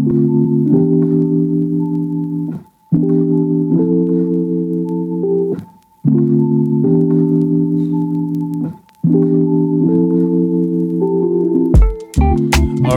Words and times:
All 0.00 0.06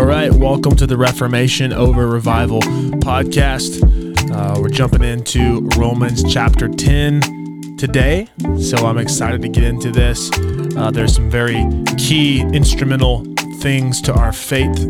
right, 0.06 0.32
welcome 0.32 0.78
to 0.78 0.88
the 0.88 0.96
Reformation 0.98 1.74
Over 1.74 2.08
Revival 2.08 2.62
podcast. 2.62 3.84
Uh, 4.32 4.62
we're 4.62 4.70
jumping 4.70 5.04
into 5.04 5.68
Romans 5.78 6.24
chapter 6.34 6.70
10 6.70 7.76
today, 7.78 8.30
so 8.62 8.78
I'm 8.78 8.98
excited 8.98 9.42
to 9.42 9.50
get 9.50 9.66
into 9.66 9.92
this. 9.92 10.32
Uh, 10.78 10.90
there's 10.90 11.14
some 11.14 11.30
very 11.30 11.66
key 11.98 12.40
instrumental 12.40 13.26
things 13.60 14.02
to 14.04 14.14
our 14.14 14.32
faith 14.32 14.90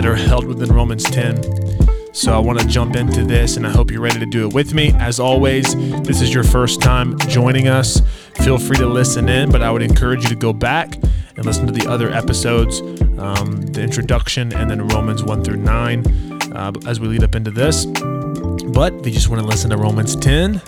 that 0.00 0.08
are 0.08 0.14
held 0.14 0.46
within 0.46 0.74
Romans 0.74 1.04
10. 1.04 2.14
So 2.14 2.32
I 2.32 2.38
want 2.38 2.58
to 2.58 2.66
jump 2.66 2.96
into 2.96 3.22
this, 3.22 3.58
and 3.58 3.66
I 3.66 3.70
hope 3.70 3.90
you're 3.90 4.00
ready 4.00 4.18
to 4.18 4.24
do 4.24 4.46
it 4.48 4.54
with 4.54 4.72
me. 4.72 4.92
As 4.94 5.20
always, 5.20 5.74
this 6.00 6.22
is 6.22 6.32
your 6.32 6.42
first 6.42 6.80
time 6.80 7.18
joining 7.28 7.68
us. 7.68 8.00
Feel 8.36 8.56
free 8.56 8.78
to 8.78 8.86
listen 8.86 9.28
in, 9.28 9.52
but 9.52 9.60
I 9.60 9.70
would 9.70 9.82
encourage 9.82 10.22
you 10.22 10.30
to 10.30 10.36
go 10.36 10.54
back 10.54 10.94
and 11.36 11.44
listen 11.44 11.66
to 11.66 11.72
the 11.72 11.86
other 11.86 12.10
episodes, 12.10 12.80
um, 13.18 13.60
the 13.60 13.82
introduction, 13.82 14.54
and 14.54 14.70
then 14.70 14.88
Romans 14.88 15.22
1 15.22 15.44
through 15.44 15.58
9 15.58 16.06
uh, 16.54 16.72
as 16.86 16.98
we 16.98 17.06
lead 17.06 17.22
up 17.22 17.34
into 17.34 17.50
this. 17.50 17.84
But 17.84 18.94
if 18.94 19.06
you 19.06 19.12
just 19.12 19.28
want 19.28 19.42
to 19.42 19.46
listen 19.46 19.68
to 19.68 19.76
Romans 19.76 20.16
10, 20.16 20.62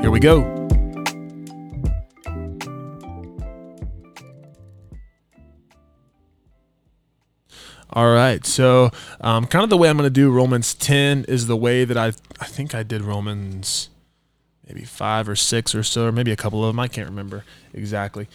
here 0.00 0.10
we 0.10 0.18
go. 0.18 0.59
All 7.92 8.12
right, 8.12 8.46
so 8.46 8.90
um, 9.20 9.46
kind 9.46 9.64
of 9.64 9.70
the 9.70 9.76
way 9.76 9.88
I'm 9.88 9.96
going 9.96 10.06
to 10.06 10.10
do 10.10 10.30
Romans 10.30 10.74
10 10.74 11.24
is 11.26 11.48
the 11.48 11.56
way 11.56 11.84
that 11.84 11.96
I 11.96 12.08
I 12.38 12.46
think 12.46 12.74
I 12.74 12.82
did 12.82 13.02
Romans 13.02 13.90
maybe 14.66 14.84
five 14.84 15.28
or 15.28 15.34
six 15.34 15.74
or 15.74 15.82
so, 15.82 16.06
or 16.06 16.12
maybe 16.12 16.30
a 16.30 16.36
couple 16.36 16.64
of 16.64 16.68
them. 16.68 16.78
I 16.78 16.86
can't 16.86 17.08
remember 17.08 17.44
exactly 17.74 18.28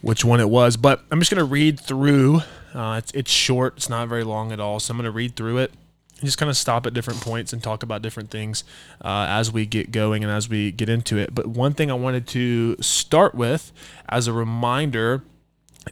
which 0.00 0.24
one 0.24 0.38
it 0.38 0.48
was, 0.48 0.76
but 0.76 1.02
I'm 1.10 1.18
just 1.18 1.30
going 1.30 1.38
to 1.38 1.44
read 1.44 1.80
through. 1.80 2.42
Uh, 2.72 3.00
it's, 3.02 3.10
it's 3.12 3.30
short, 3.30 3.78
it's 3.78 3.88
not 3.88 4.06
very 4.08 4.22
long 4.22 4.52
at 4.52 4.60
all, 4.60 4.78
so 4.78 4.92
I'm 4.92 4.98
going 4.98 5.04
to 5.04 5.10
read 5.10 5.34
through 5.34 5.58
it 5.58 5.72
and 6.18 6.26
just 6.26 6.38
kind 6.38 6.50
of 6.50 6.56
stop 6.56 6.86
at 6.86 6.94
different 6.94 7.20
points 7.20 7.52
and 7.52 7.62
talk 7.62 7.82
about 7.82 8.02
different 8.02 8.30
things 8.30 8.62
uh, 9.04 9.26
as 9.28 9.50
we 9.50 9.66
get 9.66 9.90
going 9.90 10.22
and 10.22 10.32
as 10.32 10.48
we 10.48 10.70
get 10.70 10.88
into 10.88 11.16
it. 11.16 11.34
But 11.34 11.46
one 11.46 11.74
thing 11.74 11.90
I 11.90 11.94
wanted 11.94 12.26
to 12.28 12.76
start 12.80 13.34
with 13.34 13.72
as 14.08 14.28
a 14.28 14.32
reminder 14.32 15.22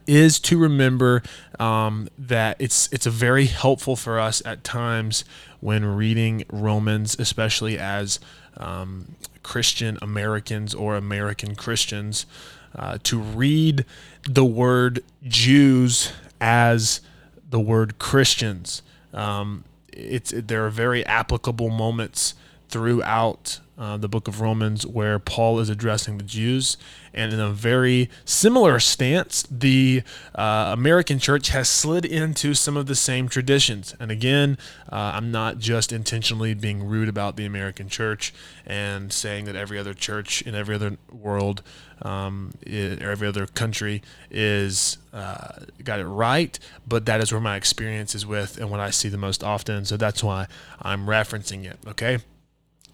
is 0.07 0.39
to 0.41 0.59
remember 0.59 1.23
um, 1.59 2.09
that 2.19 2.57
it's 2.59 2.89
it's 2.93 3.07
a 3.07 3.11
very 3.11 3.47
helpful 3.47 3.97
for 3.97 4.19
us 4.19 4.43
at 4.45 4.65
times 4.65 5.25
when 5.61 5.85
reading 5.85 6.45
Romans, 6.51 7.17
especially 7.19 7.79
as 7.79 8.19
um, 8.57 9.15
Christian 9.43 9.99
Americans 10.03 10.75
or 10.75 10.97
American 10.97 11.55
Christians, 11.55 12.27
uh, 12.75 12.99
to 13.05 13.19
read 13.19 13.85
the 14.29 14.45
word 14.45 15.03
Jews 15.25 16.13
as 16.41 17.01
the 17.49 17.61
word 17.61 17.99
Christians. 17.99 18.83
Um, 19.13 19.65
it's 19.93 20.33
there 20.35 20.65
are 20.65 20.71
very 20.71 21.05
applicable 21.05 21.69
moments 21.69 22.35
throughout 22.69 23.61
uh, 23.83 23.97
the 23.97 24.09
book 24.09 24.29
of 24.29 24.41
Romans 24.41 24.87
where 24.87 25.19
Paul 25.19 25.59
is 25.59 25.69
addressing 25.69 26.17
the 26.17 26.23
Jews. 26.23 26.77
And 27.13 27.33
in 27.33 27.41
a 27.41 27.51
very 27.51 28.09
similar 28.25 28.79
stance, 28.79 29.43
the 29.51 30.05
uh, 30.37 30.71
American 30.73 31.19
church 31.19 31.49
has 31.49 31.69
slid 31.69 32.05
into 32.05 32.55
some 32.55 32.77
of 32.77 32.87
the 32.87 32.95
same 32.95 33.29
traditions. 33.29 33.93
And 33.99 34.13
again, 34.13 34.57
uh, 34.91 35.11
I'm 35.17 35.33
not 35.33 35.59
just 35.59 35.91
intentionally 35.93 36.55
being 36.55 36.85
rude 36.85 37.09
about 37.09 37.37
the 37.37 37.45
American 37.45 37.89
church 37.89 38.33
and 38.65 39.13
saying 39.13 39.47
that 39.47 39.57
every 39.57 39.81
other 39.81 39.95
church 39.95 40.43
in 40.43 40.55
every 40.55 40.77
other 40.77 40.97
world, 41.11 41.65
um, 42.03 42.53
or 42.65 43.11
every 43.11 43.27
other 43.27 43.49
country 43.49 44.01
is 44.31 44.97
uh, 45.13 45.65
got 45.83 45.99
it 45.99 46.07
right, 46.07 46.57
but 46.87 47.07
that 47.07 47.21
is 47.21 47.33
where 47.33 47.41
my 47.41 47.57
experience 47.57 48.15
is 48.15 48.25
with 48.25 48.59
and 48.59 48.71
what 48.71 48.79
I 48.79 48.91
see 48.91 49.09
the 49.09 49.19
most 49.19 49.43
often. 49.43 49.85
So 49.85 49.97
that's 49.97 50.23
why 50.23 50.47
I'm 50.81 51.07
referencing 51.07 51.65
it. 51.65 51.79
Okay. 51.87 52.19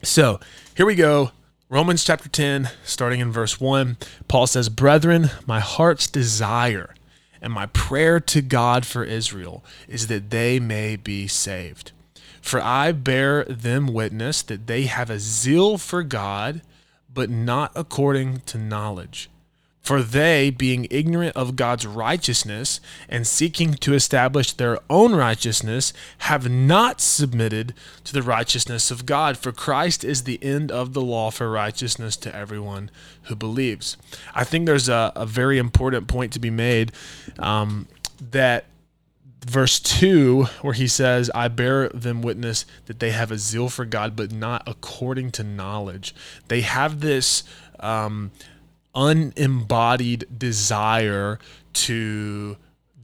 So 0.02 0.38
here 0.76 0.86
we 0.86 0.94
go. 0.94 1.32
Romans 1.68 2.04
chapter 2.04 2.28
10, 2.28 2.70
starting 2.84 3.20
in 3.20 3.32
verse 3.32 3.60
1. 3.60 3.98
Paul 4.26 4.46
says, 4.46 4.68
Brethren, 4.68 5.30
my 5.46 5.60
heart's 5.60 6.06
desire 6.06 6.94
and 7.42 7.52
my 7.52 7.66
prayer 7.66 8.20
to 8.20 8.40
God 8.40 8.86
for 8.86 9.04
Israel 9.04 9.64
is 9.86 10.06
that 10.06 10.30
they 10.30 10.58
may 10.60 10.96
be 10.96 11.26
saved. 11.26 11.92
For 12.40 12.60
I 12.62 12.92
bear 12.92 13.44
them 13.44 13.88
witness 13.88 14.42
that 14.42 14.66
they 14.66 14.84
have 14.84 15.10
a 15.10 15.18
zeal 15.18 15.76
for 15.76 16.02
God, 16.02 16.62
but 17.12 17.28
not 17.28 17.72
according 17.74 18.40
to 18.46 18.56
knowledge. 18.56 19.28
For 19.88 20.02
they, 20.02 20.50
being 20.50 20.86
ignorant 20.90 21.34
of 21.34 21.56
God's 21.56 21.86
righteousness 21.86 22.78
and 23.08 23.26
seeking 23.26 23.72
to 23.72 23.94
establish 23.94 24.52
their 24.52 24.80
own 24.90 25.14
righteousness, 25.14 25.94
have 26.18 26.50
not 26.50 27.00
submitted 27.00 27.72
to 28.04 28.12
the 28.12 28.20
righteousness 28.20 28.90
of 28.90 29.06
God. 29.06 29.38
For 29.38 29.50
Christ 29.50 30.04
is 30.04 30.24
the 30.24 30.44
end 30.44 30.70
of 30.70 30.92
the 30.92 31.00
law 31.00 31.30
for 31.30 31.50
righteousness 31.50 32.18
to 32.18 32.36
everyone 32.36 32.90
who 33.22 33.34
believes. 33.34 33.96
I 34.34 34.44
think 34.44 34.66
there's 34.66 34.90
a, 34.90 35.10
a 35.16 35.24
very 35.24 35.56
important 35.56 36.06
point 36.06 36.34
to 36.34 36.38
be 36.38 36.50
made 36.50 36.92
um, 37.38 37.88
that 38.20 38.66
verse 39.46 39.80
2 39.80 40.42
where 40.60 40.74
he 40.74 40.88
says 40.88 41.30
i 41.32 41.46
bear 41.46 41.88
them 41.90 42.20
witness 42.22 42.66
that 42.86 42.98
they 42.98 43.12
have 43.12 43.30
a 43.30 43.38
zeal 43.38 43.68
for 43.68 43.84
god 43.84 44.16
but 44.16 44.32
not 44.32 44.64
according 44.66 45.30
to 45.30 45.44
knowledge 45.44 46.12
they 46.48 46.60
have 46.60 47.00
this 47.00 47.44
um, 47.78 48.32
unembodied 48.94 50.26
desire 50.38 51.38
to 51.72 52.56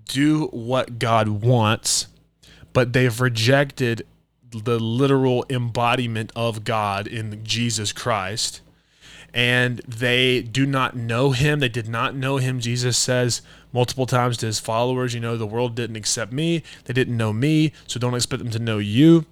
do 0.07 0.47
what 0.47 0.99
God 0.99 1.29
wants, 1.29 2.09
but 2.73 2.93
they've 2.93 3.21
rejected 3.21 4.07
the 4.51 4.79
literal 4.79 5.45
embodiment 5.51 6.31
of 6.37 6.65
God 6.65 7.07
in 7.07 7.43
Jesus 7.45 7.93
Christ. 7.93 8.61
And 9.33 9.79
they 9.81 10.43
do 10.43 10.65
not 10.65 10.95
know 10.95 11.33
him. 11.33 11.59
They 11.59 11.69
did 11.69 11.89
not 11.89 12.15
know 12.15 12.37
him. 12.37 12.61
Jesus 12.61 12.97
says 12.97 13.43
multiple 13.73 14.07
times 14.07 14.37
to 14.39 14.47
his 14.47 14.61
followers, 14.61 15.13
You 15.13 15.19
know, 15.19 15.37
the 15.37 15.47
world 15.47 15.75
didn't 15.75 15.97
accept 15.97 16.33
me. 16.33 16.63
They 16.85 16.95
didn't 16.95 17.17
know 17.17 17.33
me. 17.33 17.73
So 17.89 17.99
don't 17.99 18.15
expect 18.15 18.43
them 18.43 18.53
to 18.53 18.61
know 18.61 18.79
you 18.79 19.27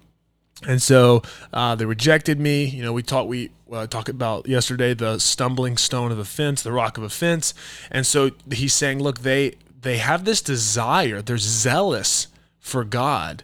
and 0.67 0.81
so 0.81 1.21
uh, 1.51 1.75
they 1.75 1.85
rejected 1.85 2.39
me. 2.39 2.65
You 2.65 2.83
know, 2.83 2.93
we 2.93 3.03
talked 3.03 3.27
we 3.27 3.51
uh, 3.71 3.87
talked 3.87 4.09
about 4.09 4.47
yesterday 4.47 4.93
the 4.93 5.19
stumbling 5.19 5.77
stone 5.77 6.11
of 6.11 6.19
offense, 6.19 6.61
the 6.61 6.71
rock 6.71 6.97
of 6.97 7.03
offense, 7.03 7.53
and 7.91 8.05
so 8.05 8.31
he's 8.51 8.73
saying, 8.73 8.99
look, 8.99 9.19
they 9.19 9.55
they 9.81 9.97
have 9.97 10.25
this 10.25 10.41
desire, 10.41 11.21
they're 11.21 11.37
zealous 11.37 12.27
for 12.59 12.83
God, 12.83 13.43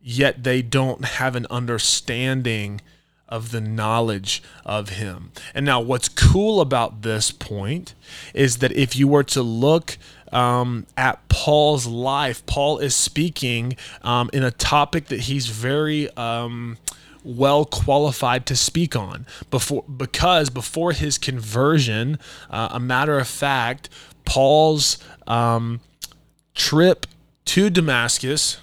yet 0.00 0.42
they 0.42 0.62
don't 0.62 1.04
have 1.04 1.36
an 1.36 1.46
understanding 1.50 2.80
of 3.28 3.50
the 3.50 3.60
knowledge 3.60 4.42
of 4.64 4.90
Him. 4.90 5.32
And 5.54 5.64
now, 5.64 5.80
what's 5.80 6.08
cool 6.08 6.60
about 6.60 7.02
this 7.02 7.30
point 7.30 7.94
is 8.32 8.58
that 8.58 8.72
if 8.72 8.96
you 8.96 9.08
were 9.08 9.24
to 9.24 9.42
look 9.42 9.98
um, 10.32 10.86
at 10.96 11.26
Paul's 11.28 11.86
life. 11.86 12.44
Paul 12.46 12.78
is 12.78 12.94
speaking 12.94 13.76
um, 14.02 14.30
in 14.32 14.42
a 14.42 14.50
topic 14.50 15.06
that 15.06 15.20
he's 15.20 15.46
very 15.46 16.10
um, 16.16 16.78
well 17.24 17.64
qualified 17.64 18.46
to 18.46 18.56
speak 18.56 18.94
on 18.94 19.26
before 19.50 19.82
because 19.84 20.50
before 20.50 20.92
his 20.92 21.18
conversion, 21.18 22.18
uh, 22.50 22.68
a 22.72 22.80
matter 22.80 23.18
of 23.18 23.26
fact, 23.26 23.88
Paul's 24.24 24.98
um, 25.26 25.80
trip 26.54 27.06
to 27.46 27.70
Damascus 27.70 28.58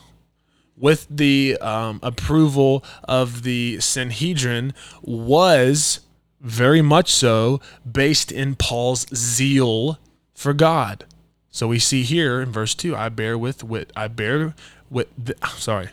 with 0.77 1.05
the 1.09 1.57
um, 1.61 1.99
approval 2.01 2.83
of 3.03 3.43
the 3.43 3.79
Sanhedrin 3.79 4.73
was 5.01 5.99
very 6.41 6.81
much 6.81 7.11
so 7.11 7.61
based 7.89 8.31
in 8.31 8.55
Paul's 8.55 9.05
zeal 9.15 9.99
for 10.33 10.53
God. 10.53 11.05
So 11.51 11.67
we 11.67 11.79
see 11.79 12.03
here 12.03 12.41
in 12.41 12.51
verse 12.51 12.73
2, 12.73 12.95
I 12.95 13.09
bear 13.09 13.37
with 13.37 13.63
wit 13.63 13.91
I 13.95 14.07
bear 14.07 14.55
with 14.89 15.07
sorry, 15.57 15.89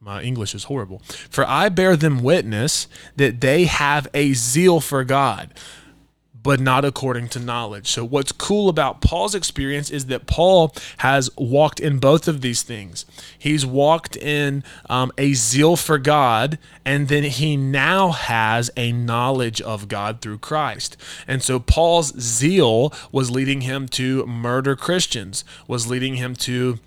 my 0.00 0.22
English 0.22 0.54
is 0.54 0.64
horrible. 0.64 1.02
For 1.30 1.46
I 1.46 1.68
bear 1.68 1.96
them 1.96 2.22
witness 2.22 2.88
that 3.16 3.40
they 3.40 3.64
have 3.64 4.08
a 4.14 4.32
zeal 4.32 4.80
for 4.80 5.04
God 5.04 5.52
but 6.42 6.60
not 6.60 6.84
according 6.84 7.28
to 7.28 7.38
knowledge. 7.38 7.88
So, 7.88 8.04
what's 8.04 8.32
cool 8.32 8.68
about 8.68 9.00
Paul's 9.00 9.34
experience 9.34 9.90
is 9.90 10.06
that 10.06 10.26
Paul 10.26 10.74
has 10.98 11.30
walked 11.36 11.80
in 11.80 11.98
both 11.98 12.28
of 12.28 12.40
these 12.40 12.62
things. 12.62 13.04
He's 13.38 13.64
walked 13.64 14.16
in 14.16 14.64
um, 14.88 15.12
a 15.16 15.34
zeal 15.34 15.76
for 15.76 15.98
God, 15.98 16.58
and 16.84 17.08
then 17.08 17.24
he 17.24 17.56
now 17.56 18.10
has 18.10 18.70
a 18.76 18.92
knowledge 18.92 19.60
of 19.60 19.88
God 19.88 20.20
through 20.20 20.38
Christ. 20.38 20.96
And 21.26 21.42
so, 21.42 21.60
Paul's 21.60 22.18
zeal 22.20 22.92
was 23.10 23.30
leading 23.30 23.62
him 23.62 23.88
to 23.88 24.26
murder 24.26 24.76
Christians, 24.76 25.44
was 25.68 25.86
leading 25.86 26.16
him 26.16 26.34
to 26.36 26.78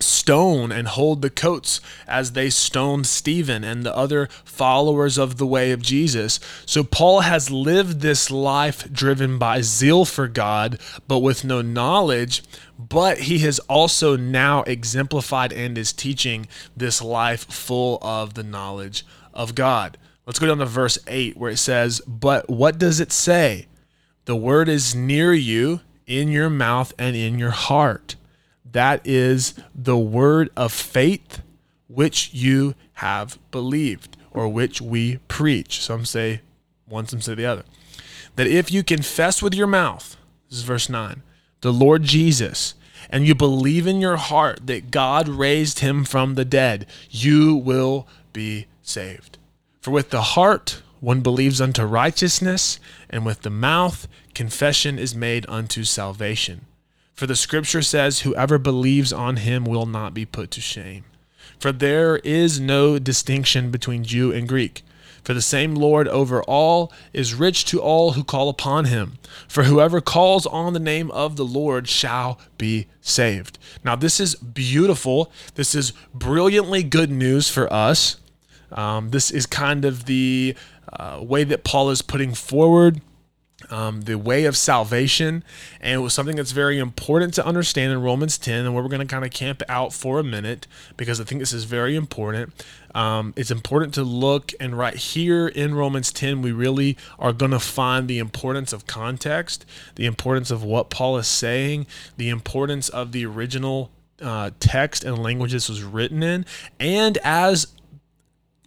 stone 0.00 0.70
and 0.70 0.88
hold 0.88 1.22
the 1.22 1.30
coats 1.30 1.80
as 2.06 2.32
they 2.32 2.50
stoned 2.50 3.06
Stephen 3.06 3.64
and 3.64 3.84
the 3.84 3.96
other 3.96 4.28
followers 4.44 5.18
of 5.18 5.38
the 5.38 5.46
way 5.46 5.72
of 5.72 5.82
Jesus. 5.82 6.40
So 6.66 6.84
Paul 6.84 7.20
has 7.20 7.50
lived 7.50 8.00
this 8.00 8.30
life 8.30 8.90
driven 8.92 9.38
by 9.38 9.60
zeal 9.62 10.04
for 10.04 10.28
God, 10.28 10.78
but 11.06 11.20
with 11.20 11.44
no 11.44 11.62
knowledge. 11.62 12.42
But 12.78 13.20
he 13.20 13.40
has 13.40 13.58
also 13.60 14.16
now 14.16 14.62
exemplified 14.62 15.52
and 15.52 15.76
is 15.76 15.92
teaching 15.92 16.46
this 16.76 17.02
life 17.02 17.44
full 17.44 17.98
of 18.02 18.34
the 18.34 18.44
knowledge 18.44 19.04
of 19.34 19.54
God. 19.54 19.98
Let's 20.26 20.38
go 20.38 20.46
down 20.46 20.58
to 20.58 20.66
verse 20.66 20.98
8 21.06 21.36
where 21.36 21.50
it 21.50 21.56
says, 21.56 22.00
But 22.06 22.48
what 22.48 22.78
does 22.78 23.00
it 23.00 23.12
say? 23.12 23.66
The 24.26 24.36
word 24.36 24.68
is 24.68 24.94
near 24.94 25.32
you, 25.32 25.80
in 26.06 26.28
your 26.28 26.50
mouth 26.50 26.92
and 26.98 27.14
in 27.14 27.38
your 27.38 27.50
heart 27.50 28.16
that 28.72 29.06
is 29.06 29.54
the 29.74 29.98
word 29.98 30.50
of 30.56 30.72
faith 30.72 31.42
which 31.88 32.32
you 32.32 32.74
have 32.94 33.38
believed 33.50 34.16
or 34.30 34.48
which 34.48 34.80
we 34.80 35.16
preach. 35.28 35.80
Some 35.80 36.04
say 36.04 36.42
one, 36.86 37.06
some 37.06 37.20
say 37.20 37.34
the 37.34 37.46
other. 37.46 37.64
That 38.36 38.46
if 38.46 38.70
you 38.70 38.82
confess 38.82 39.42
with 39.42 39.54
your 39.54 39.66
mouth, 39.66 40.16
this 40.48 40.58
is 40.58 40.64
verse 40.64 40.88
9, 40.88 41.22
the 41.60 41.72
Lord 41.72 42.04
Jesus, 42.04 42.74
and 43.10 43.26
you 43.26 43.34
believe 43.34 43.86
in 43.86 44.00
your 44.00 44.16
heart 44.16 44.66
that 44.66 44.90
God 44.90 45.28
raised 45.28 45.80
him 45.80 46.04
from 46.04 46.34
the 46.34 46.44
dead, 46.44 46.86
you 47.10 47.56
will 47.56 48.06
be 48.32 48.66
saved. 48.82 49.38
For 49.80 49.90
with 49.90 50.10
the 50.10 50.22
heart 50.22 50.82
one 51.00 51.20
believes 51.20 51.60
unto 51.60 51.84
righteousness, 51.84 52.80
and 53.08 53.24
with 53.24 53.42
the 53.42 53.50
mouth 53.50 54.08
confession 54.34 54.98
is 54.98 55.14
made 55.14 55.46
unto 55.48 55.84
salvation. 55.84 56.66
For 57.18 57.26
the 57.26 57.34
scripture 57.34 57.82
says, 57.82 58.20
Whoever 58.20 58.58
believes 58.58 59.12
on 59.12 59.38
him 59.38 59.64
will 59.64 59.86
not 59.86 60.14
be 60.14 60.24
put 60.24 60.52
to 60.52 60.60
shame. 60.60 61.02
For 61.58 61.72
there 61.72 62.18
is 62.18 62.60
no 62.60 63.00
distinction 63.00 63.72
between 63.72 64.04
Jew 64.04 64.32
and 64.32 64.46
Greek. 64.46 64.84
For 65.24 65.34
the 65.34 65.42
same 65.42 65.74
Lord 65.74 66.06
over 66.06 66.44
all 66.44 66.92
is 67.12 67.34
rich 67.34 67.64
to 67.64 67.80
all 67.80 68.12
who 68.12 68.22
call 68.22 68.48
upon 68.48 68.84
him. 68.84 69.18
For 69.48 69.64
whoever 69.64 70.00
calls 70.00 70.46
on 70.46 70.74
the 70.74 70.78
name 70.78 71.10
of 71.10 71.34
the 71.34 71.44
Lord 71.44 71.88
shall 71.88 72.38
be 72.56 72.86
saved. 73.00 73.58
Now, 73.82 73.96
this 73.96 74.20
is 74.20 74.36
beautiful. 74.36 75.32
This 75.56 75.74
is 75.74 75.92
brilliantly 76.14 76.84
good 76.84 77.10
news 77.10 77.50
for 77.50 77.72
us. 77.72 78.18
Um, 78.70 79.10
this 79.10 79.32
is 79.32 79.44
kind 79.44 79.84
of 79.84 80.04
the 80.04 80.54
uh, 80.92 81.18
way 81.20 81.42
that 81.42 81.64
Paul 81.64 81.90
is 81.90 82.00
putting 82.00 82.32
forward 82.32 83.00
um, 83.70 84.02
the 84.02 84.16
way 84.16 84.44
of 84.44 84.56
salvation. 84.56 85.42
And 85.80 85.94
it 85.94 85.98
was 85.98 86.14
something 86.14 86.36
that's 86.36 86.52
very 86.52 86.78
important 86.78 87.34
to 87.34 87.46
understand 87.46 87.92
in 87.92 88.02
Romans 88.02 88.38
10, 88.38 88.64
and 88.64 88.74
where 88.74 88.82
we're 88.82 88.88
going 88.88 89.06
to 89.06 89.12
kind 89.12 89.24
of 89.24 89.30
camp 89.30 89.62
out 89.68 89.92
for 89.92 90.18
a 90.18 90.24
minute 90.24 90.66
because 90.96 91.20
I 91.20 91.24
think 91.24 91.40
this 91.40 91.52
is 91.52 91.64
very 91.64 91.96
important. 91.96 92.52
Um, 92.94 93.34
it's 93.36 93.50
important 93.50 93.94
to 93.94 94.02
look, 94.02 94.52
and 94.58 94.76
right 94.76 94.94
here 94.94 95.48
in 95.48 95.74
Romans 95.74 96.12
10, 96.12 96.42
we 96.42 96.52
really 96.52 96.96
are 97.18 97.32
going 97.32 97.50
to 97.50 97.60
find 97.60 98.08
the 98.08 98.18
importance 98.18 98.72
of 98.72 98.86
context, 98.86 99.66
the 99.96 100.06
importance 100.06 100.50
of 100.50 100.62
what 100.64 100.90
Paul 100.90 101.18
is 101.18 101.28
saying, 101.28 101.86
the 102.16 102.28
importance 102.30 102.88
of 102.88 103.12
the 103.12 103.26
original 103.26 103.90
uh, 104.22 104.50
text 104.58 105.04
and 105.04 105.18
language 105.18 105.52
this 105.52 105.68
was 105.68 105.82
written 105.82 106.22
in. 106.22 106.44
And 106.80 107.18
as 107.18 107.68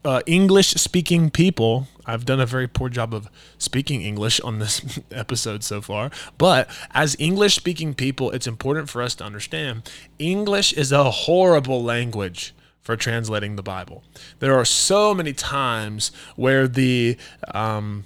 uh, 0.04 0.22
English 0.26 0.72
speaking 0.72 1.30
people, 1.30 1.88
I've 2.06 2.26
done 2.26 2.40
a 2.40 2.46
very 2.46 2.68
poor 2.68 2.90
job 2.90 3.14
of 3.14 3.30
speaking 3.58 4.02
English 4.02 4.40
on 4.42 4.60
this 4.60 5.00
episode 5.12 5.64
so 5.64 5.82
far, 5.82 6.12
but 6.38 6.70
as 6.92 7.16
English 7.20 7.56
speaking 7.56 7.94
people, 7.94 8.32
it's 8.32 8.48
important 8.48 8.90
for 8.90 9.02
us 9.02 9.16
to 9.16 9.24
understand 9.24 9.90
English 10.20 10.74
is 10.74 10.92
a 10.92 11.12
horrible 11.12 11.84
language 11.84 12.54
for 12.82 12.96
translating 12.96 13.56
the 13.56 13.64
Bible. 13.64 14.04
There 14.40 14.58
are 14.58 14.66
so 14.66 15.14
many 15.14 15.34
times 15.34 16.12
where 16.36 16.68
the 16.68 17.18
um, 17.54 18.06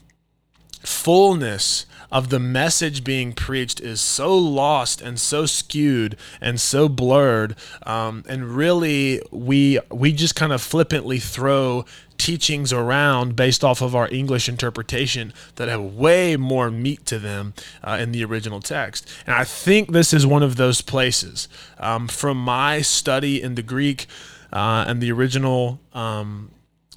fullness 0.85 1.85
of 2.11 2.29
the 2.29 2.39
message 2.39 3.03
being 3.03 3.33
preached 3.33 3.79
is 3.79 3.99
so 3.99 4.37
lost 4.37 5.01
and 5.01 5.19
so 5.19 5.45
skewed 5.45 6.15
and 6.39 6.61
so 6.61 6.87
blurred 6.87 7.55
um, 7.83 8.23
and 8.29 8.55
really 8.55 9.21
we 9.31 9.79
we 9.91 10.11
just 10.11 10.35
kind 10.35 10.53
of 10.53 10.61
flippantly 10.61 11.19
throw 11.19 11.83
teachings 12.17 12.71
around 12.71 13.35
based 13.35 13.63
off 13.63 13.81
of 13.81 13.93
our 13.95 14.07
english 14.09 14.47
interpretation 14.47 15.33
that 15.55 15.67
have 15.67 15.81
way 15.81 16.37
more 16.37 16.71
meat 16.71 17.05
to 17.05 17.19
them 17.19 17.53
uh, 17.83 17.97
in 17.99 18.11
the 18.11 18.23
original 18.23 18.61
text. 18.61 19.07
And 19.27 19.35
i 19.35 19.43
think 19.43 19.91
this 19.91 20.13
is 20.13 20.25
one 20.25 20.43
of 20.43 20.55
those 20.55 20.81
places. 20.81 21.49
Um, 21.79 22.07
from 22.07 22.37
my 22.37 22.81
study 22.81 23.41
in 23.41 23.55
the 23.55 23.61
greek 23.61 24.07
uh, 24.53 24.85
and 24.87 25.01
the 25.01 25.11
original 25.11 25.79
um, 25.93 26.51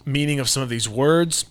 meaning 0.04 0.38
of 0.38 0.48
some 0.48 0.62
of 0.62 0.68
these 0.68 0.88
words 0.88 1.44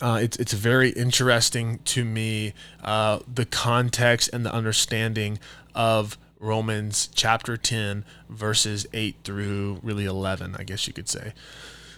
uh, 0.00 0.18
it's 0.22 0.36
it's 0.36 0.52
very 0.52 0.90
interesting 0.90 1.78
to 1.84 2.04
me 2.04 2.54
uh, 2.82 3.20
the 3.32 3.44
context 3.44 4.30
and 4.32 4.44
the 4.44 4.52
understanding 4.52 5.38
of 5.74 6.18
Romans 6.40 7.08
chapter 7.14 7.56
10 7.56 8.04
verses 8.28 8.86
8 8.92 9.16
through 9.24 9.80
really 9.82 10.04
11 10.04 10.56
I 10.58 10.62
guess 10.64 10.86
you 10.86 10.92
could 10.92 11.08
say. 11.08 11.32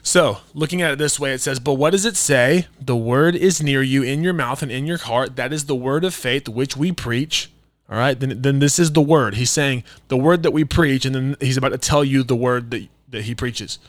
So, 0.03 0.38
looking 0.55 0.83
at 0.83 0.93
it 0.93 0.99
this 0.99 1.19
way, 1.19 1.33
it 1.33 1.41
says, 1.41 1.59
But 1.59 1.75
what 1.75 1.91
does 1.91 2.05
it 2.05 2.15
say? 2.15 2.69
The 2.81 2.94
word 2.94 3.35
is 3.35 3.61
near 3.61 3.83
you 3.83 4.05
in 4.05 4.23
your 4.23 4.35
mouth 4.35 4.62
and 4.62 4.71
in 4.71 4.87
your 4.87 4.99
heart. 4.99 5.35
That 5.35 5.53
is 5.53 5.65
the 5.65 5.75
word 5.75 6.05
of 6.05 6.15
faith 6.15 6.49
which 6.49 6.77
we 6.77 6.93
preach. 6.93 7.50
All 7.91 7.99
right, 7.99 8.19
then, 8.19 8.41
then 8.41 8.61
this 8.61 8.79
is 8.79 8.93
the 8.93 9.00
word. 9.00 9.35
He's 9.35 9.50
saying 9.50 9.83
the 10.06 10.17
word 10.17 10.44
that 10.44 10.53
we 10.53 10.62
preach, 10.62 11.05
and 11.05 11.12
then 11.12 11.37
he's 11.41 11.56
about 11.56 11.71
to 11.71 11.79
tell 11.79 12.05
you 12.05 12.23
the 12.23 12.37
word 12.37 12.71
that, 12.71 12.87
that 13.09 13.23
he 13.23 13.35
preaches 13.35 13.81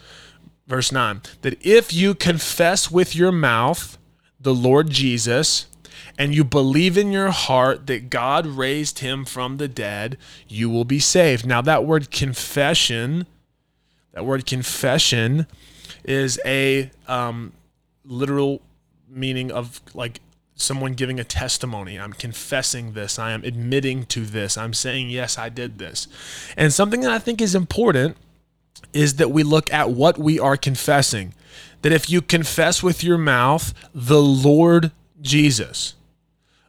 verse 0.67 0.91
9, 0.91 1.21
that 1.41 1.65
if 1.65 1.93
you 1.93 2.13
confess 2.13 2.91
with 2.91 3.15
your 3.15 3.31
mouth 3.31 3.97
the 4.39 4.53
Lord 4.53 4.89
Jesus 4.89 5.67
and 6.17 6.35
you 6.35 6.43
believe 6.43 6.97
in 6.97 7.11
your 7.11 7.31
heart 7.31 7.87
that 7.87 8.09
God 8.09 8.45
raised 8.45 8.99
him 8.99 9.25
from 9.25 9.57
the 9.57 9.67
dead, 9.67 10.17
you 10.47 10.69
will 10.69 10.85
be 10.85 10.99
saved. 10.99 11.45
Now, 11.45 11.61
that 11.61 11.85
word 11.85 12.11
confession, 12.11 13.27
that 14.11 14.25
word 14.25 14.45
confession 14.45 15.47
is 16.03 16.39
a 16.45 16.91
um, 17.07 17.53
literal 18.03 18.61
meaning 19.09 19.51
of 19.51 19.81
like 19.93 20.19
someone 20.55 20.93
giving 20.93 21.19
a 21.19 21.23
testimony. 21.23 21.99
I'm 21.99 22.13
confessing 22.13 22.93
this. 22.93 23.19
I 23.19 23.31
am 23.31 23.43
admitting 23.43 24.05
to 24.07 24.25
this. 24.25 24.57
I'm 24.57 24.73
saying, 24.73 25.09
yes, 25.09 25.37
I 25.37 25.49
did 25.49 25.77
this. 25.77 26.07
And 26.57 26.73
something 26.73 27.01
that 27.01 27.11
I 27.11 27.19
think 27.19 27.41
is 27.41 27.53
important 27.53 28.17
is 28.93 29.15
that 29.15 29.31
we 29.31 29.43
look 29.43 29.71
at 29.73 29.91
what 29.91 30.17
we 30.17 30.39
are 30.39 30.57
confessing. 30.57 31.33
That 31.81 31.91
if 31.91 32.09
you 32.09 32.21
confess 32.21 32.81
with 32.81 33.03
your 33.03 33.17
mouth 33.17 33.73
the 33.93 34.21
Lord 34.21 34.91
Jesus, 35.21 35.93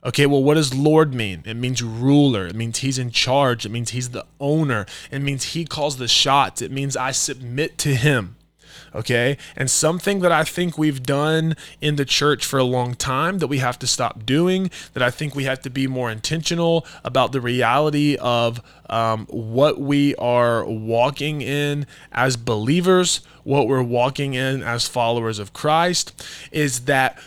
Okay, 0.05 0.27
well, 0.27 0.43
what 0.43 0.55
does 0.55 0.73
Lord 0.73 1.13
mean? 1.13 1.43
It 1.45 1.57
means 1.57 1.83
ruler. 1.83 2.47
It 2.47 2.55
means 2.55 2.79
he's 2.79 2.99
in 2.99 3.11
charge. 3.11 3.67
It 3.67 3.71
means 3.71 3.91
he's 3.91 4.11
the 4.11 4.25
owner. 4.39 4.87
It 5.11 5.19
means 5.19 5.53
he 5.53 5.65
calls 5.65 5.97
the 5.97 6.07
shots. 6.07 6.63
It 6.63 6.71
means 6.71 6.97
I 6.97 7.11
submit 7.11 7.79
to 7.79 7.95
him 7.95 8.37
okay? 8.95 9.39
And 9.57 9.71
something 9.71 10.21
that 10.21 10.33
I 10.33 10.45
think 10.45 10.79
we've 10.79 11.03
done 11.03 11.57
in 11.81 11.97
the 11.97 12.05
church 12.05 12.45
for 12.45 12.59
a 12.59 12.65
long 12.65 12.95
time 12.95 13.39
that 13.39 13.49
we 13.49 13.59
have 13.59 13.79
to 13.81 13.87
stop 13.87 14.25
doing, 14.25 14.71
that 14.95 15.03
I 15.03 15.11
think 15.11 15.35
we 15.35 15.45
have 15.45 15.61
to 15.63 15.71
be 15.71 15.87
more 15.87 16.11
intentional 16.11 16.87
about 17.05 17.33
the 17.33 17.41
reality 17.41 18.17
of 18.21 18.61
um, 18.91 19.27
what 19.27 19.81
we 19.81 20.15
are 20.17 20.65
walking 20.65 21.43
in 21.43 21.87
as 22.13 22.37
believers, 22.37 23.21
what 23.45 23.69
we're 23.69 23.83
walking 23.83 24.35
in 24.35 24.63
as 24.63 24.89
followers 24.89 25.39
of 25.39 25.53
Christ, 25.53 26.25
is 26.53 26.81
that 26.81 27.19